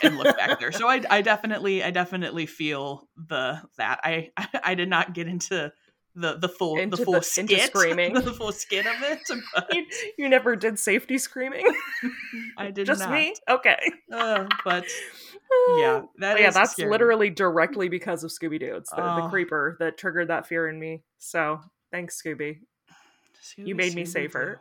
and 0.01 0.17
look 0.17 0.35
back 0.35 0.59
there? 0.59 0.71
So 0.71 0.87
I 0.87 1.03
I 1.09 1.21
definitely 1.21 1.83
I 1.83 1.91
definitely 1.91 2.47
feel 2.47 3.07
the 3.15 3.61
that. 3.77 3.99
I, 4.03 4.31
I 4.63 4.75
did 4.75 4.89
not 4.89 5.13
get 5.13 5.27
into 5.27 5.71
the 6.15 6.37
the 6.37 6.49
full 6.49 6.77
into 6.77 6.95
the 6.95 7.03
full 7.03 7.13
the, 7.15 7.21
skit 7.23 7.61
screaming 7.67 8.13
the 8.13 8.33
full 8.33 8.51
skit 8.51 8.85
of 8.85 9.01
it 9.01 9.19
but... 9.55 9.67
you, 9.73 9.85
you, 10.17 10.29
never 10.29 10.55
did 10.55 10.77
safety 10.77 11.17
screaming 11.17 11.65
i 12.57 12.69
did 12.69 12.85
just 12.85 13.01
not. 13.01 13.11
me 13.11 13.33
okay 13.49 13.79
uh, 14.11 14.45
but 14.63 14.85
yeah, 15.77 16.01
that 16.17 16.39
yeah, 16.39 16.51
that's 16.51 16.73
scary. 16.73 16.91
literally 16.91 17.29
directly 17.29 17.89
because 17.89 18.23
of 18.23 18.31
Scooby 18.31 18.59
Doo. 18.59 18.75
It's 18.75 18.89
the, 18.89 19.01
oh. 19.01 19.23
the, 19.23 19.29
creeper 19.29 19.77
that 19.79 19.97
triggered 19.97 20.29
that 20.29 20.47
fear 20.47 20.67
in 20.69 20.79
me. 20.79 21.03
So 21.19 21.59
thanks, 21.91 22.21
Scooby. 22.21 22.59
Scooby 23.41 23.67
you 23.67 23.75
made 23.75 23.93
Scooby 23.93 23.95
me 23.95 24.05
safer. 24.05 24.59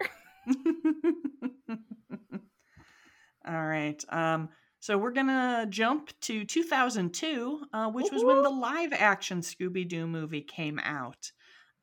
All 3.47 3.67
right. 3.67 4.03
Um, 4.09 4.51
so 4.81 4.99
we're 4.99 5.13
gonna 5.13 5.67
jump 5.69 6.11
to 6.23 6.45
2002, 6.45 7.61
uh, 7.73 7.91
which 7.91 8.11
was 8.13 8.25
when 8.25 8.43
the 8.43 8.51
live 8.51 8.93
action 8.93 9.41
Scooby 9.41 9.87
Doo 9.87 10.07
movie 10.07 10.43
came 10.43 10.79
out. 10.81 11.33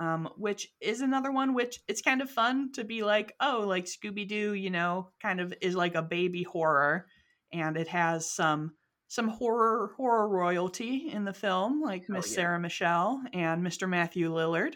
Um, 0.02 0.30
which 0.38 0.70
is 0.80 1.02
another 1.02 1.30
one 1.30 1.54
which 1.54 1.82
it's 1.90 2.02
kind 2.02 2.22
of 2.22 2.30
fun 2.30 2.72
to 2.74 2.86
be 2.86 3.04
like, 3.04 3.36
oh, 3.42 3.66
like 3.68 3.86
Scooby 3.86 4.26
Doo, 4.26 4.54
you 4.54 4.70
know, 4.70 5.10
kind 5.22 5.42
of 5.42 5.54
is 5.62 5.76
like 5.76 5.96
a 5.96 6.02
baby 6.02 6.44
horror, 6.44 7.08
and 7.52 7.76
it 7.76 7.90
has 7.90 8.32
some 8.32 8.72
some 9.10 9.28
horror 9.28 9.92
horror 9.98 10.30
royalty 10.30 11.10
in 11.12 11.26
the 11.26 11.34
film, 11.34 11.82
like 11.82 12.08
Miss 12.08 12.30
yeah. 12.30 12.36
Sarah 12.36 12.60
Michelle 12.60 13.22
and 13.34 13.66
Mr. 13.66 13.90
Matthew 13.90 14.32
Lillard. 14.32 14.76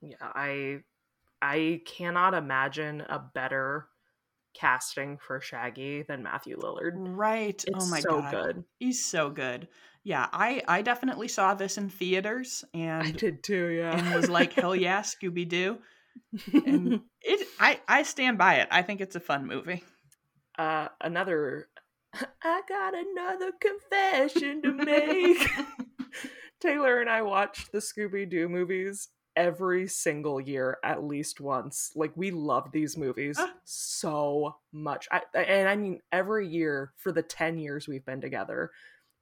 Yeah, 0.00 0.16
I 0.20 0.78
I 1.42 1.82
cannot 1.84 2.34
imagine 2.34 3.02
a 3.02 3.18
better 3.18 3.88
casting 4.54 5.18
for 5.18 5.40
Shaggy 5.40 6.02
than 6.02 6.22
Matthew 6.22 6.56
Lillard. 6.56 6.92
Right. 6.94 7.64
Oh 7.68 7.76
it's 7.76 7.86
oh 7.86 7.90
my 7.90 8.00
so 8.00 8.20
god. 8.20 8.30
good. 8.32 8.64
He's 8.78 9.04
so 9.04 9.30
good. 9.30 9.68
Yeah, 10.04 10.28
I 10.32 10.62
I 10.66 10.82
definitely 10.82 11.28
saw 11.28 11.54
this 11.54 11.78
in 11.78 11.88
theaters 11.88 12.64
and 12.74 13.06
I 13.06 13.10
did 13.12 13.42
too, 13.42 13.68
yeah. 13.68 13.96
And 13.96 14.14
was 14.14 14.28
like, 14.28 14.52
"Hell 14.52 14.74
yeah, 14.74 15.00
Scooby 15.00 15.48
Doo." 15.48 15.78
and 16.52 17.00
it 17.22 17.46
I 17.60 17.80
I 17.86 18.02
stand 18.02 18.38
by 18.38 18.56
it. 18.56 18.68
I 18.70 18.82
think 18.82 19.00
it's 19.00 19.16
a 19.16 19.20
fun 19.20 19.46
movie. 19.46 19.82
Uh 20.58 20.88
another 21.00 21.68
I 22.42 22.62
got 22.68 22.94
another 22.94 23.52
confession 23.60 24.62
to 24.62 24.72
make. 24.72 25.48
Taylor 26.60 27.00
and 27.00 27.10
I 27.10 27.22
watched 27.22 27.72
the 27.72 27.78
Scooby 27.78 28.28
Doo 28.28 28.48
movies 28.48 29.08
every 29.34 29.88
single 29.88 30.40
year 30.40 30.78
at 30.84 31.02
least 31.02 31.40
once. 31.40 31.90
Like 31.96 32.12
we 32.16 32.30
love 32.30 32.70
these 32.72 32.96
movies 32.96 33.38
uh. 33.38 33.48
so 33.64 34.56
much. 34.72 35.08
I, 35.10 35.22
and 35.34 35.68
I 35.68 35.76
mean 35.76 36.00
every 36.12 36.48
year 36.48 36.92
for 36.96 37.12
the 37.12 37.22
10 37.22 37.58
years 37.58 37.88
we've 37.88 38.04
been 38.04 38.20
together, 38.20 38.70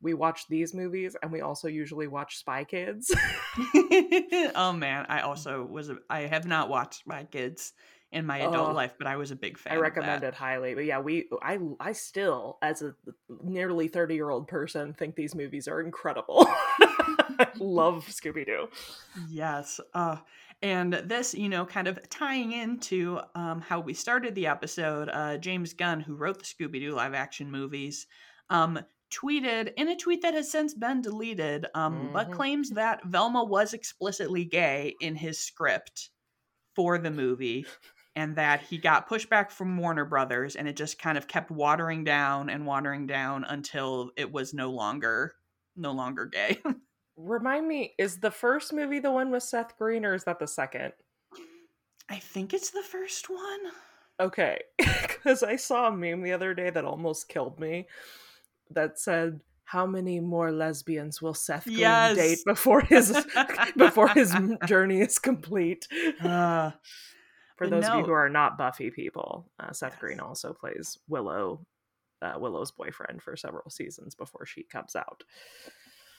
we 0.03 0.15
watch 0.15 0.47
these 0.49 0.75
movies 0.75 1.17
and 1.23 1.31
we 1.31 1.41
also 1.41 1.69
usually 1.69 2.07
watch 2.07 2.39
Spy 2.39 2.65
Kids. 2.65 3.15
oh 4.55 4.73
man, 4.77 5.07
I 5.09 5.21
also 5.21 5.65
was 5.65 5.91
a, 5.91 5.99
I 6.09 6.21
have 6.21 6.47
not 6.47 6.69
watched 6.69 7.01
Spy 7.01 7.27
Kids 7.31 7.73
in 8.13 8.27
my 8.27 8.39
adult 8.39 8.75
life, 8.75 8.95
but 8.99 9.07
I 9.07 9.17
was 9.17 9.31
a 9.31 9.37
big 9.37 9.57
fan. 9.57 9.75
I 9.75 9.77
recommend 9.77 10.25
it 10.25 10.35
highly. 10.35 10.75
But 10.75 10.85
yeah, 10.85 10.99
we 10.99 11.29
I 11.43 11.59
I 11.79 11.93
still, 11.93 12.59
as 12.61 12.83
a 12.83 12.95
nearly 13.43 13.89
thirty 13.89 14.15
year 14.15 14.31
old 14.31 14.49
person, 14.49 14.95
think 14.95 15.15
these 15.15 15.35
movies 15.35 15.69
are 15.69 15.81
incredible. 15.81 16.45
I 16.49 17.49
love 17.59 18.07
Scooby 18.09 18.45
Doo. 18.45 18.69
Yes. 19.29 19.81
Uh, 19.95 20.17
and 20.63 20.93
this, 20.93 21.35
you 21.35 21.49
know, 21.49 21.65
kind 21.65 21.89
of 21.89 21.99
tying 22.11 22.53
into 22.53 23.19
um, 23.35 23.63
how 23.63 23.81
we 23.81 23.95
started 23.95 24.35
the 24.35 24.47
episode, 24.47 25.09
uh, 25.09 25.39
James 25.39 25.73
Gunn, 25.73 26.01
who 26.01 26.15
wrote 26.15 26.39
the 26.39 26.45
Scooby 26.45 26.81
Doo 26.81 26.95
live 26.95 27.15
action 27.15 27.51
movies, 27.51 28.07
um, 28.51 28.79
tweeted 29.11 29.73
in 29.77 29.89
a 29.89 29.97
tweet 29.97 30.23
that 30.23 30.35
has 30.35 30.51
since 30.51 30.75
been 30.75 31.03
deleted, 31.03 31.67
um, 31.75 31.95
mm-hmm. 31.95 32.13
but 32.13 32.33
claims 32.33 32.71
that 32.71 33.05
Velma 33.05 33.45
was 33.45 33.75
explicitly 33.75 34.45
gay 34.45 34.95
in 35.01 35.17
his 35.17 35.39
script 35.39 36.11
for 36.75 36.99
the 36.99 37.11
movie 37.11 37.67
and 38.17 38.37
that 38.37 38.63
he 38.63 38.79
got 38.79 39.09
pushback 39.09 39.51
from 39.51 39.77
Warner 39.77 40.05
Brothers 40.05 40.57
and 40.57 40.69
it 40.69 40.77
just 40.77 40.99
kind 40.99 41.17
of 41.17 41.29
kept 41.29 41.51
watering 41.51 42.05
down 42.05 42.51
and 42.51 42.67
watering 42.67 43.07
down 43.07 43.45
until 43.45 44.11
it 44.17 44.31
was 44.31 44.55
no 44.55 44.71
longer 44.71 45.35
no 45.77 45.93
longer 45.93 46.27
gay. 46.27 46.61
Remind 47.17 47.67
me, 47.67 47.95
is 47.99 48.19
the 48.19 48.31
first 48.31 48.73
movie 48.73 48.99
the 48.99 49.11
one 49.11 49.31
with 49.31 49.43
Seth 49.43 49.77
Green 49.79 50.05
or 50.05 50.15
is 50.15 50.25
that 50.25 50.39
the 50.39 50.47
second? 50.47 50.93
I 52.09 52.19
think 52.19 52.53
it's 52.53 52.71
the 52.71 52.83
first 52.83 53.31
one. 53.31 53.61
Okay, 54.19 54.59
cuz 55.23 55.43
I 55.43 55.57
saw 55.57 55.89
a 55.89 55.93
meme 55.93 56.23
the 56.23 56.33
other 56.33 56.55
day 56.55 56.71
that 56.71 56.85
almost 56.85 57.29
killed 57.29 57.59
me 57.59 57.87
that 58.71 58.99
said 58.99 59.41
how 59.65 59.87
many 59.87 60.19
more 60.19 60.51
lesbians 60.51 61.23
will 61.23 61.35
Seth 61.35 61.65
Green 61.65 61.79
yes. 61.79 62.17
date 62.17 62.39
before 62.45 62.81
his 62.81 63.17
before 63.77 64.09
his 64.09 64.35
journey 64.67 65.01
is 65.01 65.19
complete? 65.19 65.87
Uh, 66.21 66.73
For 67.57 67.69
those 67.69 67.85
no. 67.85 67.93
of 67.93 67.99
you 68.01 68.05
who 68.07 68.13
are 68.13 68.29
not 68.29 68.59
Buffy 68.59 68.91
people, 68.91 69.51
uh, 69.61 69.73
Seth 69.73 69.93
yes. 69.93 70.01
Green 70.01 70.19
also 70.21 70.53
plays 70.53 70.99
Willow, 71.09 71.65
uh, 72.21 72.35
Willow's 72.39 72.73
boyfriend 72.73 73.23
for 73.23 73.37
several 73.37 73.71
seasons 73.71 74.15
before 74.15 74.45
she 74.45 74.65
comes 74.65 74.97
out. 74.97 75.23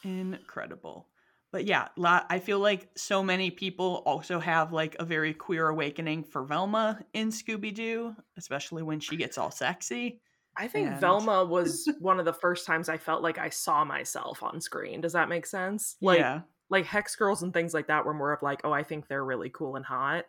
Incredible. 0.04 1.08
But 1.52 1.66
yeah, 1.66 1.90
I 2.02 2.40
feel 2.40 2.60
like 2.60 2.90
so 2.96 3.22
many 3.22 3.52
people 3.52 4.04
also 4.06 4.40
have 4.40 4.72
like 4.72 4.96
a 5.00 5.04
very 5.04 5.34
queer 5.34 5.68
awakening 5.68 6.24
for 6.24 6.46
Velma 6.46 7.02
in 7.14 7.30
Scooby 7.30 7.74
Doo, 7.74 8.16
especially 8.38 8.84
when 8.84 9.02
she 9.02 9.18
gets 9.18 9.38
all 9.38 9.52
sexy. 9.52 10.22
I 10.62 10.68
think 10.68 10.90
and... 10.90 11.00
Velma 11.02 11.44
was 11.44 11.90
one 12.00 12.20
of 12.20 12.26
the 12.26 12.34
first 12.34 12.68
times 12.68 12.88
I 12.88 13.00
felt 13.00 13.24
like 13.24 13.40
I 13.40 13.50
saw 13.50 13.84
myself 13.84 14.44
on 14.44 14.62
screen. 14.62 15.02
Does 15.02 15.14
that 15.14 15.28
make 15.28 15.48
sense? 15.48 15.96
Like, 16.02 16.20
yeah. 16.20 16.42
like 16.70 16.86
Hex 16.86 17.16
Girls 17.16 17.42
and 17.42 17.52
things 17.52 17.74
like 17.74 17.88
that 17.88 18.06
were 18.06 18.14
more 18.14 18.32
of 18.32 18.44
like, 18.44 18.62
oh, 18.64 18.72
I 18.72 18.84
think 18.84 19.08
they're 19.08 19.26
really 19.26 19.50
cool 19.50 19.76
and 19.76 19.84
hot. 19.84 20.26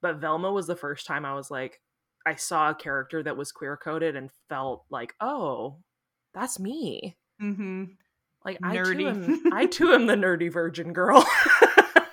But 0.00 0.20
Velma 0.20 0.52
was 0.52 0.68
the 0.68 0.76
first 0.76 1.04
time 1.04 1.24
I 1.24 1.34
was 1.34 1.50
like, 1.50 1.80
I 2.24 2.36
saw 2.36 2.70
a 2.70 2.74
character 2.76 3.24
that 3.24 3.36
was 3.36 3.50
queer 3.50 3.76
coded 3.76 4.14
and 4.14 4.30
felt 4.48 4.84
like, 4.88 5.14
oh, 5.20 5.78
that's 6.32 6.60
me. 6.60 7.16
Mm-hmm. 7.42 7.84
Like 8.44 8.60
nerdy. 8.60 9.08
I 9.08 9.12
too, 9.12 9.40
am, 9.46 9.52
I 9.52 9.66
too 9.66 9.92
am 9.92 10.06
the 10.06 10.14
nerdy 10.14 10.52
virgin 10.52 10.92
girl. 10.92 11.26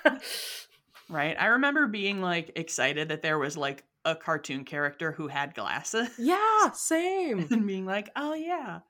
right. 1.08 1.36
I 1.38 1.46
remember 1.46 1.86
being 1.86 2.20
like 2.20 2.50
excited 2.56 3.10
that 3.10 3.22
there 3.22 3.38
was 3.38 3.56
like 3.56 3.84
a 4.04 4.14
cartoon 4.14 4.64
character 4.64 5.12
who 5.12 5.28
had 5.28 5.54
glasses. 5.54 6.08
Yeah, 6.18 6.70
same. 6.74 7.46
And 7.50 7.66
being 7.66 7.86
like, 7.86 8.10
oh 8.16 8.34
yeah. 8.34 8.80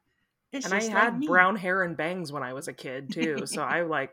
and 0.53 0.72
I 0.72 0.83
had 0.83 1.20
brown 1.22 1.57
hair 1.57 1.83
and 1.83 1.96
bangs 1.96 2.33
when 2.33 2.42
I 2.42 2.53
was 2.53 2.68
a 2.68 2.72
kid 2.72 3.12
too. 3.12 3.46
so 3.46 3.62
I 3.62 3.83
like 3.87 4.12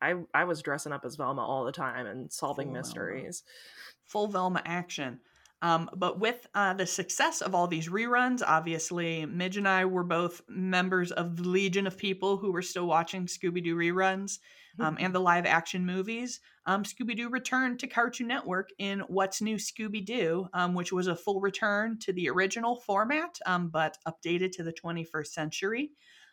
I 0.00 0.14
I 0.32 0.44
was 0.44 0.62
dressing 0.62 0.92
up 0.92 1.04
as 1.04 1.16
Velma 1.16 1.42
all 1.42 1.64
the 1.64 1.72
time 1.72 2.06
and 2.06 2.32
solving 2.32 2.68
Full 2.68 2.74
mysteries. 2.74 3.42
Velma. 3.42 4.04
Full 4.06 4.28
Velma 4.28 4.62
action. 4.64 5.20
Um, 5.60 5.90
but 5.96 6.20
with 6.20 6.46
uh, 6.54 6.74
the 6.74 6.86
success 6.86 7.40
of 7.40 7.54
all 7.54 7.66
these 7.66 7.88
reruns, 7.88 8.42
obviously, 8.46 9.26
Midge 9.26 9.56
and 9.56 9.66
I 9.66 9.84
were 9.86 10.04
both 10.04 10.40
members 10.48 11.10
of 11.10 11.36
the 11.36 11.48
legion 11.48 11.86
of 11.86 11.98
people 11.98 12.36
who 12.36 12.52
were 12.52 12.62
still 12.62 12.86
watching 12.86 13.26
Scooby 13.26 13.62
Doo 13.62 13.76
reruns 13.76 14.38
um, 14.78 14.96
and 15.00 15.12
the 15.12 15.20
live 15.20 15.46
action 15.46 15.84
movies. 15.84 16.40
Um, 16.66 16.84
Scooby 16.84 17.16
Doo 17.16 17.28
returned 17.28 17.80
to 17.80 17.88
Cartoon 17.88 18.28
Network 18.28 18.70
in 18.78 19.00
What's 19.08 19.40
New 19.40 19.56
Scooby 19.56 20.04
Doo, 20.04 20.48
um, 20.52 20.74
which 20.74 20.92
was 20.92 21.08
a 21.08 21.16
full 21.16 21.40
return 21.40 21.98
to 22.00 22.12
the 22.12 22.28
original 22.28 22.76
format, 22.76 23.38
um, 23.44 23.68
but 23.68 23.98
updated 24.06 24.52
to 24.52 24.62
the 24.62 24.72
21st 24.72 25.26
century. 25.26 25.90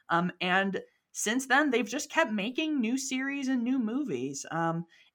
Um, 0.10 0.32
and 0.40 0.82
since 1.14 1.48
then, 1.48 1.72
they've 1.72 1.88
just 1.88 2.12
kept 2.12 2.32
making 2.32 2.80
new 2.80 2.98
series 2.98 3.48
and 3.48 3.64
new 3.64 3.80
movies. 3.80 4.46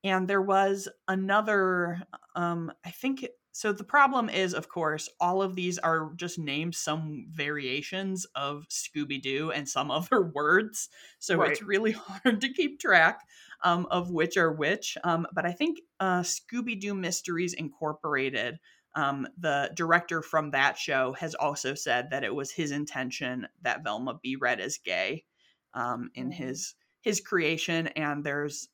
and 0.03 0.27
there 0.27 0.43
was 0.43 0.89
another, 1.07 2.03
I 2.35 2.91
think 2.91 3.27
so 3.53 3.73
the 3.73 3.85
problem 3.85 4.29
is, 4.29 4.55
of 4.55 4.69
course, 4.69 5.09
all 5.19 5.43
of 5.43 5.57
these 5.57 5.79
are 5.79 6.13
just 6.17 6.39
named 6.39 6.75
some 6.75 7.27
variations 7.31 8.25
of 8.35 8.67
Scooby 8.69 9.21
Doo 9.21 9.51
and 9.51 9.69
some 9.69 9.91
other 9.91 10.23
words. 10.23 10.89
So 11.19 11.37
right. 11.37 11.51
it's 11.51 11.63
really 11.63 11.93
hard 12.23 12.41
to 12.41 12.53
keep 12.53 12.81
track 12.81 13.21
um, 13.63 13.87
of 13.91 14.11
which 14.11 14.37
are 14.37 14.53
which. 14.53 14.97
Um, 15.03 15.27
but 15.35 15.47
I 15.47 15.53
think 15.53 15.81
uh, 15.99 16.21
Scooby 16.21 16.81
Doo 16.81 16.95
Mysteries 16.95 17.55
Incorporated, 17.55 18.59
um, 18.95 19.27
the 19.39 19.71
director 19.75 20.23
from 20.23 20.53
that 20.53 20.79
show, 20.79 21.13
has 21.15 21.35
also 21.35 21.75
said 21.75 22.11
that 22.11 22.25
it 22.25 22.35
was 22.35 22.51
his 22.51 22.71
intention 22.71 23.49
that 23.63 23.85
Velma 23.85 24.19
be 24.23 24.37
read 24.37 24.61
as 24.61 24.79
gay 24.79 25.25
um, 25.75 26.11
in 26.15 26.31
mm-hmm. 26.31 26.45
his 26.45 26.75
his 27.03 27.21
creation. 27.21 27.89
And 27.89 28.23
there's 28.23 28.69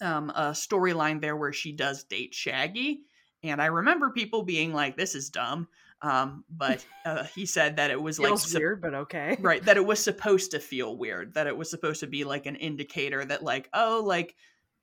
um, 0.00 0.30
a 0.30 0.50
storyline 0.50 1.20
there 1.20 1.36
where 1.36 1.52
she 1.52 1.72
does 1.72 2.04
date 2.04 2.34
Shaggy 2.34 3.02
and 3.44 3.62
I 3.62 3.66
remember 3.66 4.10
people 4.10 4.42
being 4.42 4.72
like, 4.72 4.96
"This 4.96 5.14
is 5.14 5.30
dumb," 5.30 5.68
um, 6.02 6.44
but 6.50 6.84
uh, 7.06 7.24
he 7.24 7.46
said 7.46 7.76
that 7.76 7.90
it 7.90 8.00
was 8.00 8.18
like 8.18 8.38
su- 8.38 8.58
weird, 8.58 8.80
but 8.80 8.94
okay, 8.94 9.36
right? 9.40 9.64
That 9.64 9.76
it 9.76 9.86
was 9.86 10.02
supposed 10.02 10.50
to 10.52 10.58
feel 10.58 10.96
weird. 10.96 11.34
That 11.34 11.46
it 11.46 11.56
was 11.56 11.70
supposed 11.70 12.00
to 12.00 12.06
be 12.06 12.24
like 12.24 12.46
an 12.46 12.56
indicator 12.56 13.24
that, 13.24 13.42
like, 13.42 13.68
oh, 13.72 14.02
like 14.04 14.34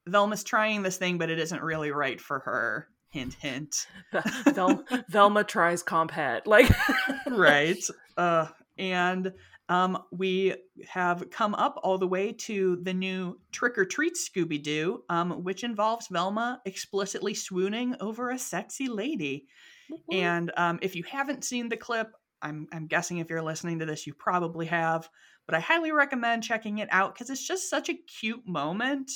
Velma's 0.08 0.44
trying 0.44 0.84
this 0.84 0.98
thing, 0.98 1.18
but 1.18 1.30
it 1.30 1.40
isn't 1.40 1.62
really 1.62 1.92
right 1.92 2.22
for 2.22 2.40
her. 2.40 2.88
Hint, 3.10 3.34
hint. 3.34 3.88
Vel- 4.54 4.86
Velma 5.10 5.44
tries 5.44 5.84
comp 5.84 6.12
het, 6.12 6.48
like 6.48 6.72
right. 7.28 7.84
Uh, 8.16 8.48
and 8.78 9.34
um, 9.70 10.04
we 10.12 10.56
have 10.90 11.30
come 11.30 11.56
up 11.56 11.80
all 11.82 11.98
the 11.98 12.08
way 12.08 12.34
to 12.34 12.78
the 12.84 12.94
new 12.94 13.40
Trick 13.52 13.78
or 13.78 13.86
Treat 13.86 14.16
Scooby 14.16 14.62
Doo, 14.62 15.04
um, 15.10 15.44
which 15.44 15.64
involves 15.64 16.08
Velma 16.08 16.62
explicitly 16.66 17.34
swooning 17.34 17.96
over 18.02 18.32
a 18.32 18.38
sexy 18.38 18.90
lady. 18.90 19.48
Mm-hmm. 19.90 20.14
And 20.14 20.52
um, 20.58 20.80
if 20.82 20.96
you 20.96 21.04
haven't 21.04 21.46
seen 21.46 21.70
the 21.70 21.78
clip, 21.78 22.12
I'm, 22.42 22.68
I'm 22.74 22.88
guessing 22.88 23.20
if 23.20 23.30
you're 23.30 23.42
listening 23.42 23.80
to 23.80 23.86
this, 23.86 24.06
you 24.06 24.14
probably 24.14 24.66
have, 24.66 25.08
but 25.46 25.56
I 25.56 25.60
highly 25.60 25.92
recommend 25.92 26.44
checking 26.44 26.80
it 26.80 26.90
out 26.92 27.14
because 27.14 27.30
it's 27.30 27.48
just 27.48 27.70
such 27.70 27.88
a 27.88 28.00
cute 28.20 28.46
moment. 28.46 29.12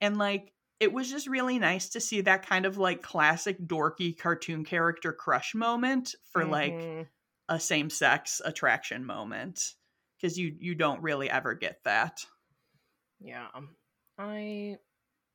And 0.00 0.18
like, 0.18 0.52
it 0.80 0.92
was 0.92 1.10
just 1.10 1.28
really 1.28 1.58
nice 1.58 1.90
to 1.90 2.00
see 2.00 2.22
that 2.22 2.46
kind 2.46 2.64
of 2.64 2.78
like 2.78 3.02
classic 3.02 3.60
dorky 3.60 4.18
cartoon 4.18 4.64
character 4.64 5.12
crush 5.12 5.54
moment 5.54 6.14
for 6.32 6.42
mm-hmm. 6.42 6.50
like 6.50 7.08
a 7.48 7.60
same 7.60 7.90
sex 7.90 8.40
attraction 8.44 9.04
moment 9.04 9.74
because 10.20 10.38
you 10.38 10.54
you 10.58 10.74
don't 10.74 11.02
really 11.02 11.30
ever 11.30 11.54
get 11.54 11.82
that. 11.84 12.24
Yeah, 13.20 13.48
I 14.18 14.76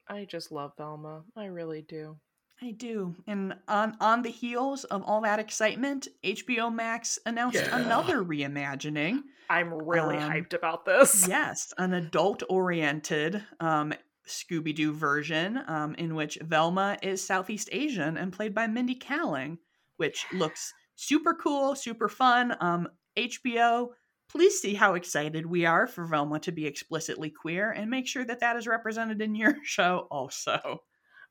I 0.08 0.26
just 0.26 0.52
love 0.52 0.74
Velma. 0.78 1.24
I 1.36 1.46
really 1.46 1.82
do. 1.82 2.18
I 2.62 2.72
do. 2.72 3.16
And 3.28 3.56
on 3.68 3.98
on 4.00 4.22
the 4.22 4.30
heels 4.30 4.84
of 4.86 5.04
all 5.04 5.22
that 5.22 5.40
excitement, 5.40 6.08
HBO 6.24 6.74
Max 6.74 7.20
announced 7.26 7.58
yeah. 7.62 7.78
another 7.78 8.24
reimagining. 8.24 9.22
I'm 9.50 9.74
really 9.74 10.18
um, 10.18 10.32
hyped 10.32 10.54
about 10.54 10.86
this. 10.86 11.28
Yes, 11.36 11.74
an 11.78 11.94
adult-oriented 11.94 13.44
um, 13.60 13.94
Scooby 14.28 14.74
Doo 14.74 14.94
version 14.94 15.60
um, 15.68 15.94
in 15.96 16.16
which 16.16 16.40
Velma 16.42 16.98
is 17.04 17.26
Southeast 17.26 17.70
Asian 17.72 18.18
and 18.18 18.34
played 18.34 18.56
by 18.56 18.66
Mindy 18.66 18.96
Kaling, 18.96 19.58
which 19.98 20.26
looks 20.34 20.74
super 20.96 21.34
cool, 21.36 21.76
super 21.76 22.10
fun. 22.10 22.56
Um, 22.60 22.88
HBO 23.18 23.90
Please 24.30 24.60
see 24.60 24.74
how 24.74 24.96
excited 24.96 25.46
we 25.46 25.66
are 25.66 25.88
for 25.88 26.06
Velma 26.06 26.40
to 26.40 26.52
be 26.52 26.66
explicitly 26.66 27.30
queer 27.30 27.72
and 27.72 27.90
make 27.90 28.08
sure 28.08 28.26
that 28.26 28.40
that 28.40 28.58
is 28.58 28.68
represented 28.68 29.22
in 29.22 29.36
your 29.36 29.56
show 29.64 30.08
also. 30.10 30.82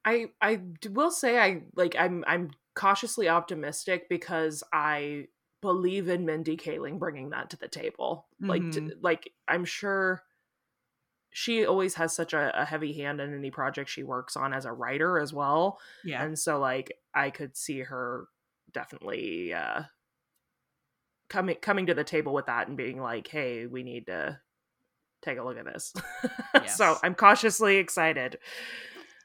I 0.05 0.27
I 0.41 0.61
will 0.91 1.11
say 1.11 1.39
I 1.39 1.63
like 1.75 1.97
I'm 1.99 2.25
I'm 2.27 2.51
cautiously 2.75 3.29
optimistic 3.29 4.09
because 4.09 4.63
I 4.73 5.29
believe 5.61 6.09
in 6.09 6.27
Mindy 6.27 6.57
Kaling 6.57 6.99
bringing 6.99 7.31
that 7.31 7.51
to 7.51 7.57
the 7.57 7.69
table. 7.69 8.27
Mm-hmm. 8.43 8.51
Like 8.51 8.71
to, 8.73 8.93
like 9.01 9.33
I'm 9.49 9.65
sure 9.65 10.23
she 11.31 11.67
always 11.67 11.95
has 11.95 12.15
such 12.15 12.33
a, 12.33 12.53
a, 12.61 12.65
heavy 12.65 12.93
hand 12.93 13.21
in 13.21 13.35
any 13.35 13.51
project 13.51 13.91
she 13.91 14.05
works 14.05 14.37
on 14.37 14.53
as 14.53 14.67
a 14.67 14.73
writer 14.73 15.19
as 15.19 15.33
well. 15.33 15.81
Yeah. 16.05 16.23
And 16.23 16.39
so 16.39 16.61
like 16.61 16.97
I 17.13 17.31
could 17.31 17.57
see 17.57 17.81
her 17.81 18.29
definitely 18.73 19.53
uh 19.53 19.83
coming 21.35 21.57
coming 21.57 21.87
to 21.87 21.95
the 21.95 22.05
table 22.05 22.33
with 22.33 22.47
that 22.47 22.69
and 22.69 22.77
being 22.77 23.01
like, 23.01 23.27
"Hey, 23.27 23.67
we 23.67 23.83
need 23.83 24.07
to 24.07 24.39
take 25.23 25.39
a 25.39 25.43
look 25.43 25.59
at 25.59 25.65
this." 25.65 25.93
Yes. 26.55 26.77
so 26.77 26.97
I'm 27.03 27.17
cautiously 27.17 27.79
excited. 27.79 28.39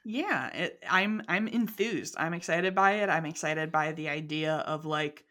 Yeah, 0.04 0.48
it, 0.48 0.82
I'm 0.88 1.22
I'm 1.28 1.46
enthused. 1.46 2.16
I'm 2.18 2.34
excited 2.34 2.74
by 2.74 2.94
it. 3.02 3.08
I'm 3.08 3.24
excited 3.24 3.70
by 3.70 3.92
the 3.92 4.08
idea 4.08 4.56
of 4.56 4.84
like 4.84 5.24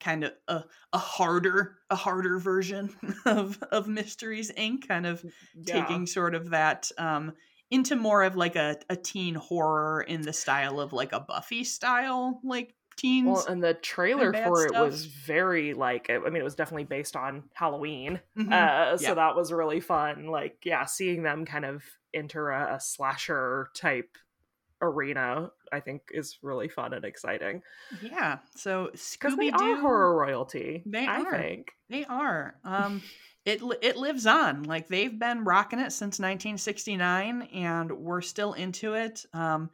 kind 0.00 0.24
of 0.24 0.32
a, 0.48 0.64
a 0.94 0.98
harder 0.98 1.76
a 1.90 1.96
harder 1.96 2.38
version 2.38 2.88
of 3.26 3.62
of 3.70 3.86
Mysteries 3.86 4.50
Inc. 4.52 4.88
kind 4.88 5.06
of 5.06 5.22
yeah. 5.54 5.82
taking 5.82 6.06
sort 6.06 6.34
of 6.34 6.50
that 6.50 6.90
um 6.96 7.34
into 7.70 7.94
more 7.96 8.22
of 8.22 8.34
like 8.34 8.56
a, 8.56 8.76
a 8.88 8.96
teen 8.96 9.34
horror 9.34 10.00
in 10.00 10.22
the 10.22 10.32
style 10.32 10.80
of 10.80 10.94
like 10.94 11.12
a 11.12 11.20
Buffy 11.20 11.64
style 11.64 12.40
like 12.42 12.74
teens. 13.00 13.26
Well, 13.26 13.46
and 13.46 13.62
the 13.62 13.74
trailer 13.74 14.30
and 14.30 14.44
for 14.44 14.66
it 14.66 14.72
was 14.72 15.06
very 15.06 15.74
like 15.74 16.10
I 16.10 16.18
mean, 16.18 16.36
it 16.36 16.44
was 16.44 16.54
definitely 16.54 16.84
based 16.84 17.16
on 17.16 17.44
Halloween, 17.54 18.20
mm-hmm. 18.36 18.52
uh, 18.52 18.96
so 18.96 19.14
that 19.14 19.36
was 19.36 19.52
really 19.52 19.80
fun. 19.80 20.26
Like, 20.26 20.58
yeah, 20.64 20.84
seeing 20.84 21.22
them 21.22 21.44
kind 21.44 21.64
of 21.64 21.82
enter 22.12 22.50
a, 22.50 22.76
a 22.76 22.80
slasher 22.80 23.70
type 23.74 24.16
arena 24.82 25.50
i 25.72 25.78
think 25.78 26.00
is 26.10 26.38
really 26.42 26.68
fun 26.68 26.94
and 26.94 27.04
exciting 27.04 27.62
yeah 28.00 28.38
so 28.56 28.90
scooby 28.94 29.56
doo 29.56 29.80
horror 29.80 30.16
royalty 30.16 30.82
they 30.86 31.06
I 31.06 31.20
are 31.20 31.38
think. 31.38 31.72
they 31.90 32.06
are 32.06 32.54
um 32.64 33.02
it 33.44 33.60
it 33.82 33.96
lives 33.96 34.26
on 34.26 34.62
like 34.62 34.88
they've 34.88 35.18
been 35.18 35.44
rocking 35.44 35.80
it 35.80 35.92
since 35.92 36.18
1969 36.18 37.42
and 37.52 37.92
we're 37.92 38.22
still 38.22 38.54
into 38.54 38.94
it 38.94 39.24
um 39.34 39.70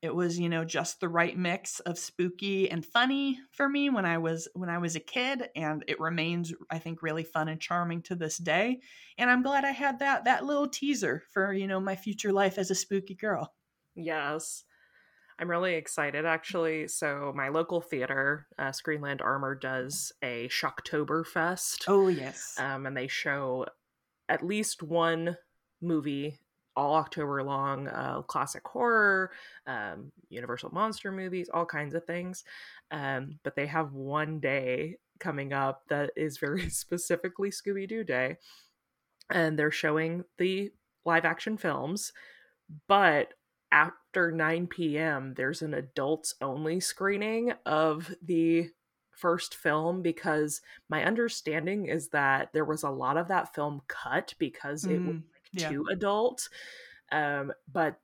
it 0.00 0.14
was 0.14 0.38
you 0.38 0.48
know 0.48 0.64
just 0.64 1.00
the 1.00 1.08
right 1.08 1.36
mix 1.36 1.80
of 1.80 1.98
spooky 1.98 2.70
and 2.70 2.86
funny 2.86 3.38
for 3.50 3.68
me 3.68 3.90
when 3.90 4.04
i 4.04 4.18
was 4.18 4.48
when 4.54 4.68
i 4.68 4.78
was 4.78 4.94
a 4.96 5.00
kid 5.00 5.48
and 5.56 5.84
it 5.88 5.98
remains 6.00 6.52
i 6.70 6.78
think 6.78 7.02
really 7.02 7.24
fun 7.24 7.48
and 7.48 7.60
charming 7.60 8.00
to 8.02 8.14
this 8.14 8.38
day 8.38 8.78
and 9.18 9.28
i'm 9.30 9.42
glad 9.42 9.64
i 9.64 9.72
had 9.72 9.98
that 9.98 10.24
that 10.24 10.44
little 10.44 10.68
teaser 10.68 11.22
for 11.32 11.52
you 11.52 11.66
know 11.66 11.80
my 11.80 11.96
future 11.96 12.32
life 12.32 12.58
as 12.58 12.70
a 12.70 12.74
spooky 12.74 13.14
girl. 13.14 13.54
Yes. 13.94 14.64
I'm 15.40 15.50
really 15.50 15.74
excited 15.74 16.26
actually. 16.26 16.88
So 16.88 17.32
my 17.34 17.48
local 17.48 17.80
theater 17.80 18.46
uh, 18.58 18.70
screenland 18.70 19.20
armour 19.22 19.54
does 19.54 20.12
a 20.22 20.48
shocktoberfest 20.48 21.84
oh 21.86 22.08
yes. 22.08 22.56
um, 22.58 22.86
and 22.86 22.96
they 22.96 23.06
show 23.08 23.66
at 24.28 24.44
least 24.44 24.82
one 24.82 25.36
movie 25.80 26.38
all 26.78 26.94
October 26.94 27.42
long, 27.42 27.88
uh, 27.88 28.22
classic 28.22 28.62
horror, 28.66 29.32
um, 29.66 30.12
Universal 30.30 30.70
monster 30.72 31.10
movies, 31.10 31.50
all 31.52 31.66
kinds 31.66 31.92
of 31.92 32.04
things. 32.04 32.44
Um, 32.92 33.40
but 33.42 33.56
they 33.56 33.66
have 33.66 33.92
one 33.92 34.38
day 34.38 34.98
coming 35.18 35.52
up 35.52 35.82
that 35.88 36.12
is 36.16 36.38
very 36.38 36.70
specifically 36.70 37.50
Scooby 37.50 37.88
Doo 37.88 38.04
Day. 38.04 38.36
And 39.28 39.58
they're 39.58 39.72
showing 39.72 40.24
the 40.38 40.70
live 41.04 41.24
action 41.24 41.56
films, 41.56 42.12
but 42.86 43.34
after 43.72 44.30
9 44.30 44.68
p.m., 44.68 45.34
there's 45.36 45.62
an 45.62 45.74
adults 45.74 46.34
only 46.40 46.80
screening 46.80 47.52
of 47.66 48.14
the 48.22 48.70
first 49.10 49.56
film 49.56 50.00
because 50.00 50.60
my 50.88 51.04
understanding 51.04 51.86
is 51.86 52.08
that 52.10 52.50
there 52.54 52.64
was 52.64 52.84
a 52.84 52.90
lot 52.90 53.16
of 53.16 53.28
that 53.28 53.52
film 53.54 53.82
cut 53.88 54.32
because 54.38 54.84
it 54.84 55.00
was 55.00 55.16
mm, 55.16 55.22
yeah. 55.52 55.70
too 55.70 55.86
adult. 55.90 56.48
Um, 57.10 57.52
but 57.72 57.98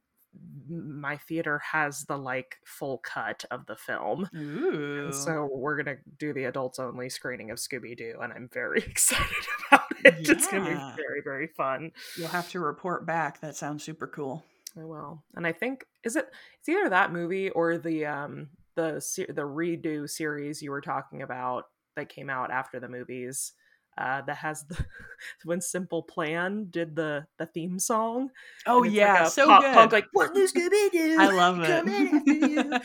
my 0.68 1.16
theater 1.16 1.61
has 1.72 2.04
the 2.04 2.16
like 2.16 2.57
full 2.64 2.98
cut 2.98 3.44
of 3.50 3.66
the 3.66 3.76
film. 3.76 4.28
Ooh. 4.35 5.04
And 5.04 5.14
so 5.14 5.48
we're 5.52 5.76
gonna 5.76 5.98
do 6.18 6.33
the 6.33 6.44
adults 6.44 6.78
only 6.78 7.09
screening 7.09 7.50
of 7.50 7.59
Scooby 7.59 7.96
Doo, 7.96 8.18
and 8.20 8.33
I'm 8.33 8.48
very 8.52 8.80
excited 8.87 9.26
about 9.68 9.87
it. 10.04 10.14
Yeah. 10.20 10.33
It's 10.33 10.48
gonna 10.48 10.64
be 10.64 11.02
very, 11.02 11.20
very 11.22 11.48
fun. 11.48 11.92
You'll 12.16 12.28
have 12.28 12.50
to 12.50 12.61
report 12.61 13.07
back. 13.07 13.40
That 13.40 13.57
sounds 13.57 13.85
super 13.85 14.07
cool. 14.07 14.44
I 14.78 14.85
will. 14.85 15.22
And 15.35 15.46
I 15.46 15.52
think 15.52 15.85
is 16.02 16.16
it 16.16 16.26
it's 16.59 16.68
either 16.68 16.88
that 16.88 17.12
movie 17.12 17.50
or 17.50 17.78
the 17.78 18.07
um 18.07 18.48
the 18.74 18.94
the 19.28 19.42
redo 19.42 20.09
series 20.09 20.62
you 20.62 20.70
were 20.70 20.80
talking 20.80 21.22
about 21.22 21.66
that 21.96 22.09
came 22.09 22.28
out 22.28 22.50
after 22.50 22.80
the 22.80 22.88
movies 22.88 23.52
uh, 23.96 24.22
that 24.22 24.37
has 24.37 24.64
the 24.64 24.85
when 25.44 25.61
Simple 25.61 26.02
Plan 26.02 26.66
did 26.70 26.96
the 26.96 27.26
the 27.38 27.46
theme 27.46 27.78
song. 27.78 28.30
Oh 28.66 28.83
yeah, 28.83 29.24
like 29.24 29.33
so 29.33 29.46
pop 29.46 29.62
good. 29.62 29.74
Punk, 29.74 29.92
like 29.92 30.07
what 30.12 30.35
do 30.35 30.46
Scooby 30.46 30.90
Doo? 30.90 31.16
I 31.18 31.30
love 31.30 31.61
it. 31.61 31.85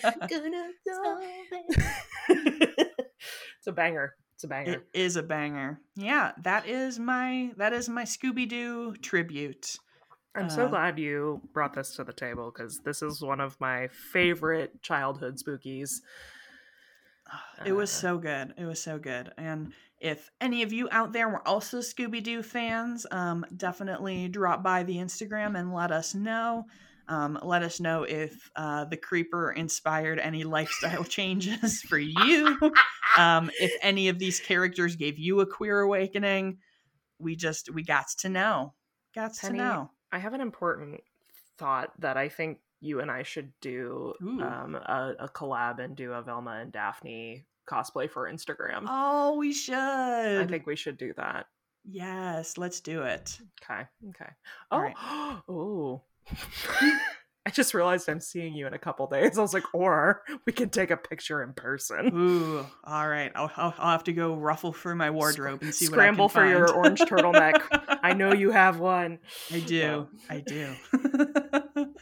it's 3.58 3.67
a 3.67 3.72
banger. 3.72 4.15
It's 4.36 4.43
a 4.43 4.48
banger. 4.48 4.74
It 4.74 4.88
is 4.93 5.15
a 5.15 5.24
banger. 5.24 5.82
Yeah, 5.95 6.32
that 6.43 6.67
is 6.67 7.00
my 7.00 7.52
that 7.58 7.74
is 7.74 7.89
my 7.89 8.04
Scooby 8.04 8.48
Doo 8.48 8.95
tribute. 9.02 9.78
I'm 10.36 10.45
uh, 10.45 10.50
so 10.50 10.67
glad 10.67 11.00
you 11.00 11.41
brought 11.54 11.74
this 11.74 11.95
to 11.95 12.04
the 12.04 12.13
table 12.13 12.52
because 12.54 12.80
this 12.80 13.02
is 13.02 13.22
one 13.22 13.41
of 13.41 13.60
my 13.60 13.88
favorite 13.88 14.82
childhood 14.84 15.38
spookies. 15.38 16.02
It 17.65 17.74
was 17.74 17.91
uh, 17.91 18.00
so 18.02 18.17
good. 18.17 18.54
It 18.58 18.65
was 18.65 18.82
so 18.82 18.98
good. 18.98 19.32
And 19.38 19.74
if 19.99 20.29
any 20.39 20.63
of 20.63 20.71
you 20.71 20.88
out 20.91 21.12
there 21.12 21.27
were 21.27 21.45
also 21.47 21.79
Scooby 21.79 22.23
Doo 22.23 22.41
fans, 22.41 23.05
um, 23.12 23.45
definitely 23.55 24.27
drop 24.29 24.63
by 24.63 24.83
the 24.83 24.95
Instagram 24.95 25.59
and 25.59 25.73
let 25.73 25.91
us 25.91 26.15
know. 26.15 26.65
Um, 27.09 27.39
let 27.41 27.63
us 27.63 27.79
know 27.79 28.03
if 28.03 28.51
uh, 28.55 28.85
the 28.85 28.95
creeper 28.95 29.51
inspired 29.51 30.19
any 30.19 30.43
lifestyle 30.43 31.03
changes 31.05 31.81
for 31.81 31.97
you. 31.97 32.57
Um, 33.17 33.49
if 33.59 33.73
any 33.81 34.09
of 34.09 34.19
these 34.19 34.39
characters 34.39 34.95
gave 34.95 35.17
you 35.17 35.41
a 35.41 35.45
queer 35.45 35.79
awakening, 35.79 36.59
we 37.17 37.35
just 37.35 37.73
we 37.73 37.83
got 37.83 38.05
to 38.19 38.29
know. 38.29 38.73
Got 39.15 39.33
to 39.35 39.51
know. 39.51 39.89
I 40.12 40.19
have 40.19 40.33
an 40.33 40.41
important 40.41 41.01
thought 41.57 41.91
that 41.99 42.15
I 42.15 42.29
think 42.29 42.59
you 42.79 43.01
and 43.01 43.12
I 43.12 43.23
should 43.23 43.51
do 43.59 44.13
um, 44.21 44.75
a, 44.75 45.15
a, 45.19 45.27
collab 45.27 45.83
and 45.83 45.95
do 45.95 46.13
a 46.13 46.21
Velma 46.21 46.59
and 46.62 46.71
Daphne 46.71 47.45
cosplay 47.69 48.10
for 48.10 48.32
Instagram. 48.32 48.86
Oh, 48.88 49.36
we 49.38 49.53
should. 49.53 49.75
I 49.75 50.45
think 50.47 50.65
we 50.65 50.75
should 50.75 50.97
do 50.97 51.13
that. 51.17 51.47
Yes, 51.86 52.58
let's 52.58 52.79
do 52.82 53.03
it. 53.03 53.38
Okay. 53.63 53.84
Okay. 54.10 54.32
Oh. 54.71 54.79
Right. 54.79 54.95
oh. 55.47 56.01
I 57.45 57.52
just 57.52 57.73
realized 57.73 58.10
I'm 58.10 58.19
seeing 58.19 58.54
you 58.54 58.67
in 58.67 58.73
a 58.73 58.78
couple 58.78 59.08
days. 59.08 59.38
I 59.38 59.41
was 59.41 59.54
like, 59.54 59.63
or 59.73 60.21
we 60.45 60.52
can 60.52 60.69
take 60.69 60.91
a 60.91 60.97
picture 60.97 61.41
in 61.41 61.54
person. 61.54 62.12
Ooh, 62.13 62.65
all 62.84 63.08
right. 63.08 63.32
I'll, 63.34 63.52
I'll, 63.56 63.73
I'll 63.78 63.91
have 63.91 64.04
to 64.06 64.13
go 64.13 64.36
ruffle 64.36 64.73
through 64.73 64.95
my 64.95 65.10
wardrobe 65.10 65.62
and 65.62 65.73
see 65.73 65.86
Scramble 65.86 66.25
what 66.25 66.36
I 66.36 66.41
can 66.41 66.52
for 66.52 66.58
your 66.58 66.73
orange 66.73 66.99
turtleneck. 66.99 67.62
I 68.04 68.13
know 68.13 68.34
you 68.34 68.52
have 68.52 68.80
one. 68.80 69.19
I 69.52 69.62
do. 69.62 70.08
I 70.30 70.41
do. 70.41 70.75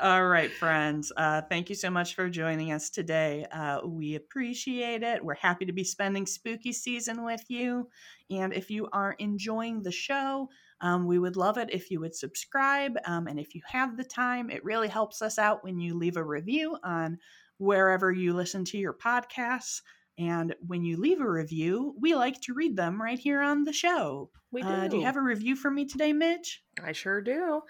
all 0.00 0.26
right, 0.26 0.50
friends. 0.50 1.12
Uh, 1.16 1.42
thank 1.42 1.68
you 1.68 1.76
so 1.76 1.88
much 1.88 2.14
for 2.14 2.28
joining 2.28 2.72
us 2.72 2.90
today. 2.90 3.46
Uh, 3.52 3.86
we 3.86 4.16
appreciate 4.16 5.02
it. 5.02 5.24
We're 5.24 5.34
happy 5.34 5.64
to 5.64 5.72
be 5.72 5.84
spending 5.84 6.26
spooky 6.26 6.72
season 6.72 7.24
with 7.24 7.44
you. 7.48 7.88
And 8.30 8.52
if 8.52 8.70
you 8.70 8.88
are 8.92 9.14
enjoying 9.18 9.82
the 9.82 9.92
show, 9.92 10.48
um, 10.82 11.06
we 11.06 11.18
would 11.18 11.36
love 11.36 11.56
it 11.56 11.70
if 11.72 11.90
you 11.90 12.00
would 12.00 12.14
subscribe. 12.14 12.98
Um, 13.06 13.28
and 13.28 13.38
if 13.38 13.54
you 13.54 13.62
have 13.66 13.96
the 13.96 14.04
time, 14.04 14.50
it 14.50 14.64
really 14.64 14.88
helps 14.88 15.22
us 15.22 15.38
out 15.38 15.64
when 15.64 15.78
you 15.78 15.96
leave 15.96 16.16
a 16.16 16.24
review 16.24 16.76
on 16.82 17.18
wherever 17.58 18.10
you 18.10 18.34
listen 18.34 18.64
to 18.66 18.78
your 18.78 18.92
podcasts. 18.92 19.80
And 20.18 20.54
when 20.66 20.84
you 20.84 20.98
leave 20.98 21.20
a 21.20 21.30
review, 21.30 21.94
we 21.98 22.14
like 22.14 22.40
to 22.42 22.54
read 22.54 22.76
them 22.76 23.00
right 23.00 23.18
here 23.18 23.40
on 23.40 23.62
the 23.64 23.72
show. 23.72 24.28
We 24.50 24.62
do. 24.62 24.68
Uh, 24.68 24.88
do 24.88 24.98
you 24.98 25.04
have 25.04 25.16
a 25.16 25.22
review 25.22 25.56
for 25.56 25.70
me 25.70 25.86
today, 25.86 26.12
Midge? 26.12 26.62
I 26.84 26.92
sure 26.92 27.22
do. 27.22 27.62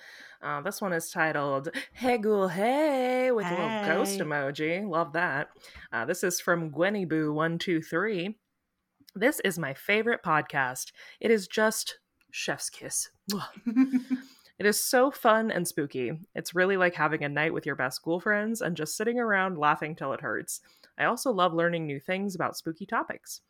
Uh, 0.43 0.61
this 0.63 0.81
one 0.81 0.93
is 0.93 1.11
titled 1.11 1.69
Hey 1.93 2.19
Ghoul 2.19 2.49
Hey 2.49 3.31
with 3.31 3.47
hey. 3.47 3.55
a 3.55 3.59
little 3.59 3.97
ghost 3.99 4.19
emoji. 4.19 4.89
Love 4.89 5.13
that. 5.13 5.51
Uh, 5.93 6.05
this 6.05 6.25
is 6.25 6.41
from 6.41 6.73
Gwenny 6.73 7.07
Boo123. 7.07 8.35
This 9.15 9.41
is 9.45 9.59
my 9.59 9.75
favorite 9.75 10.23
podcast. 10.25 10.91
It 11.21 11.31
is 11.31 11.47
just 11.47 11.99
chef's 12.33 12.69
kiss. 12.69 13.11
it 14.59 14.67
is 14.67 14.83
so 14.83 15.11
fun 15.13 15.53
and 15.53 15.69
spooky. 15.69 16.19
It's 16.35 16.55
really 16.55 16.77
like 16.77 16.95
having 16.95 17.23
a 17.23 17.29
night 17.29 17.55
with 17.55 17.67
your 17.67 17.77
best 17.77 17.97
school 17.97 18.19
friends 18.19 18.61
and 18.61 18.77
just 18.77 18.97
sitting 18.97 19.21
around 19.21 19.59
laughing 19.59 19.95
till 19.95 20.13
it 20.13 20.21
hurts. 20.21 20.61
I 20.99 21.05
also 21.05 21.31
love 21.31 21.55
learning 21.55 21.87
new 21.87 22.01
things 22.01 22.35
about 22.35 22.57
spooky 22.57 22.87
topics. 22.87 23.43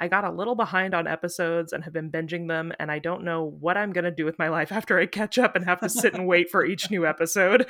I 0.00 0.08
got 0.08 0.24
a 0.24 0.30
little 0.30 0.56
behind 0.56 0.92
on 0.92 1.06
episodes 1.06 1.72
and 1.72 1.84
have 1.84 1.92
been 1.92 2.10
binging 2.10 2.48
them, 2.48 2.72
and 2.78 2.90
I 2.90 2.98
don't 2.98 3.24
know 3.24 3.44
what 3.60 3.76
I'm 3.76 3.92
going 3.92 4.04
to 4.04 4.10
do 4.10 4.24
with 4.24 4.38
my 4.38 4.48
life 4.48 4.72
after 4.72 4.98
I 4.98 5.06
catch 5.06 5.38
up 5.38 5.54
and 5.54 5.64
have 5.64 5.80
to 5.80 5.88
sit 5.88 6.14
and 6.14 6.26
wait 6.26 6.50
for 6.50 6.64
each 6.64 6.90
new 6.90 7.06
episode. 7.06 7.66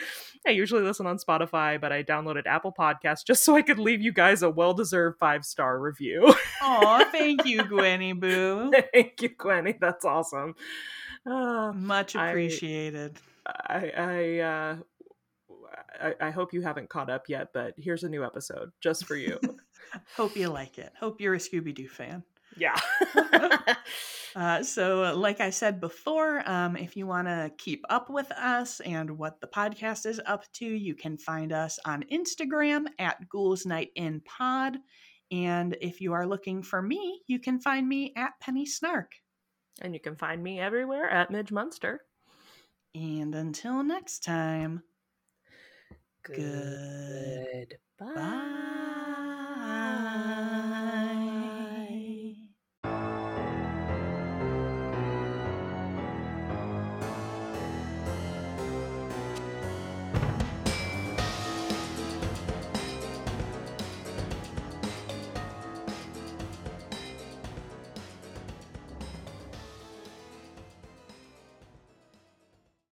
I 0.47 0.51
usually 0.51 0.83
listen 0.83 1.07
on 1.07 1.19
Spotify, 1.19 1.81
but 1.81 1.93
I 1.93 2.03
downloaded 2.03 2.47
Apple 2.47 2.73
Podcasts 2.79 3.27
just 3.27 3.45
so 3.45 3.57
I 3.57 3.63
could 3.63 3.79
leave 3.79 4.01
you 4.01 4.13
guys 4.13 4.43
a 4.43 4.51
well 4.51 4.75
deserved 4.75 5.19
five 5.19 5.45
star 5.45 5.79
review. 5.79 6.35
Aw, 6.63 7.05
thank 7.13 7.45
you, 7.45 7.59
Gwenny 7.65 8.19
Boo. 8.19 8.73
thank 8.93 9.21
you, 9.21 9.29
Gwenny. 9.31 9.79
That's 9.79 10.05
awesome. 10.05 10.55
Uh, 11.27 11.73
Much 11.75 12.15
appreciated. 12.15 13.19
I, 13.47 13.93
I, 13.97 14.39
uh, 14.39 14.77
I, 16.01 16.15
I 16.29 16.31
hope 16.31 16.53
you 16.53 16.63
haven't 16.63 16.89
caught 16.89 17.11
up 17.11 17.29
yet, 17.29 17.49
but 17.53 17.75
here's 17.77 18.03
a 18.03 18.09
new 18.09 18.25
episode 18.25 18.71
just 18.81 19.05
for 19.07 19.17
you. 19.17 19.39
Hope 20.17 20.37
you 20.37 20.49
like 20.49 20.79
it. 20.79 20.93
Hope 20.99 21.21
you're 21.21 21.35
a 21.35 21.39
Scooby 21.39 21.75
Doo 21.75 21.89
fan. 21.89 22.23
Yeah. 22.57 22.79
uh, 24.37 24.63
so, 24.63 25.05
uh, 25.05 25.15
like 25.15 25.41
I 25.41 25.51
said 25.51 25.81
before, 25.81 26.49
um, 26.49 26.77
if 26.77 26.97
you 26.97 27.07
want 27.07 27.29
to 27.29 27.51
keep 27.59 27.85
up 27.89 28.11
with 28.11 28.31
us 28.33 28.81
and 28.81 29.19
what 29.19 29.41
the 29.41 29.47
podcast 29.47 30.07
is 30.07 30.21
up 30.27 30.45
to, 30.55 30.67
you 30.67 30.95
can 30.95 31.17
find 31.19 31.53
us 31.53 31.79
on 31.85 32.05
Instagram 32.13 32.87
at 32.99 33.29
Ghouls 33.29 33.67
Night 33.67 33.91
in 33.97 34.21
Pod. 34.21 34.77
And 35.31 35.77
if 35.81 36.01
you 36.01 36.13
are 36.13 36.27
looking 36.27 36.63
for 36.63 36.81
me, 36.81 37.23
you 37.27 37.39
can 37.39 37.61
find 37.61 37.89
me 37.89 38.13
at 38.17 38.39
Penny 38.41 38.67
Snark. 38.67 39.13
And 39.81 39.93
you 39.93 40.01
can 40.01 40.15
find 40.15 40.43
me 40.43 40.61
everywhere 40.61 41.11
at 41.11 41.31
Midge 41.31 41.51
Munster. 41.51 42.03
And 42.95 43.35
until 43.35 43.83
next 43.83 44.23
time, 44.23 44.83
good 46.23 47.75
goodbye. 47.99 48.15
Bye. 48.15 49.01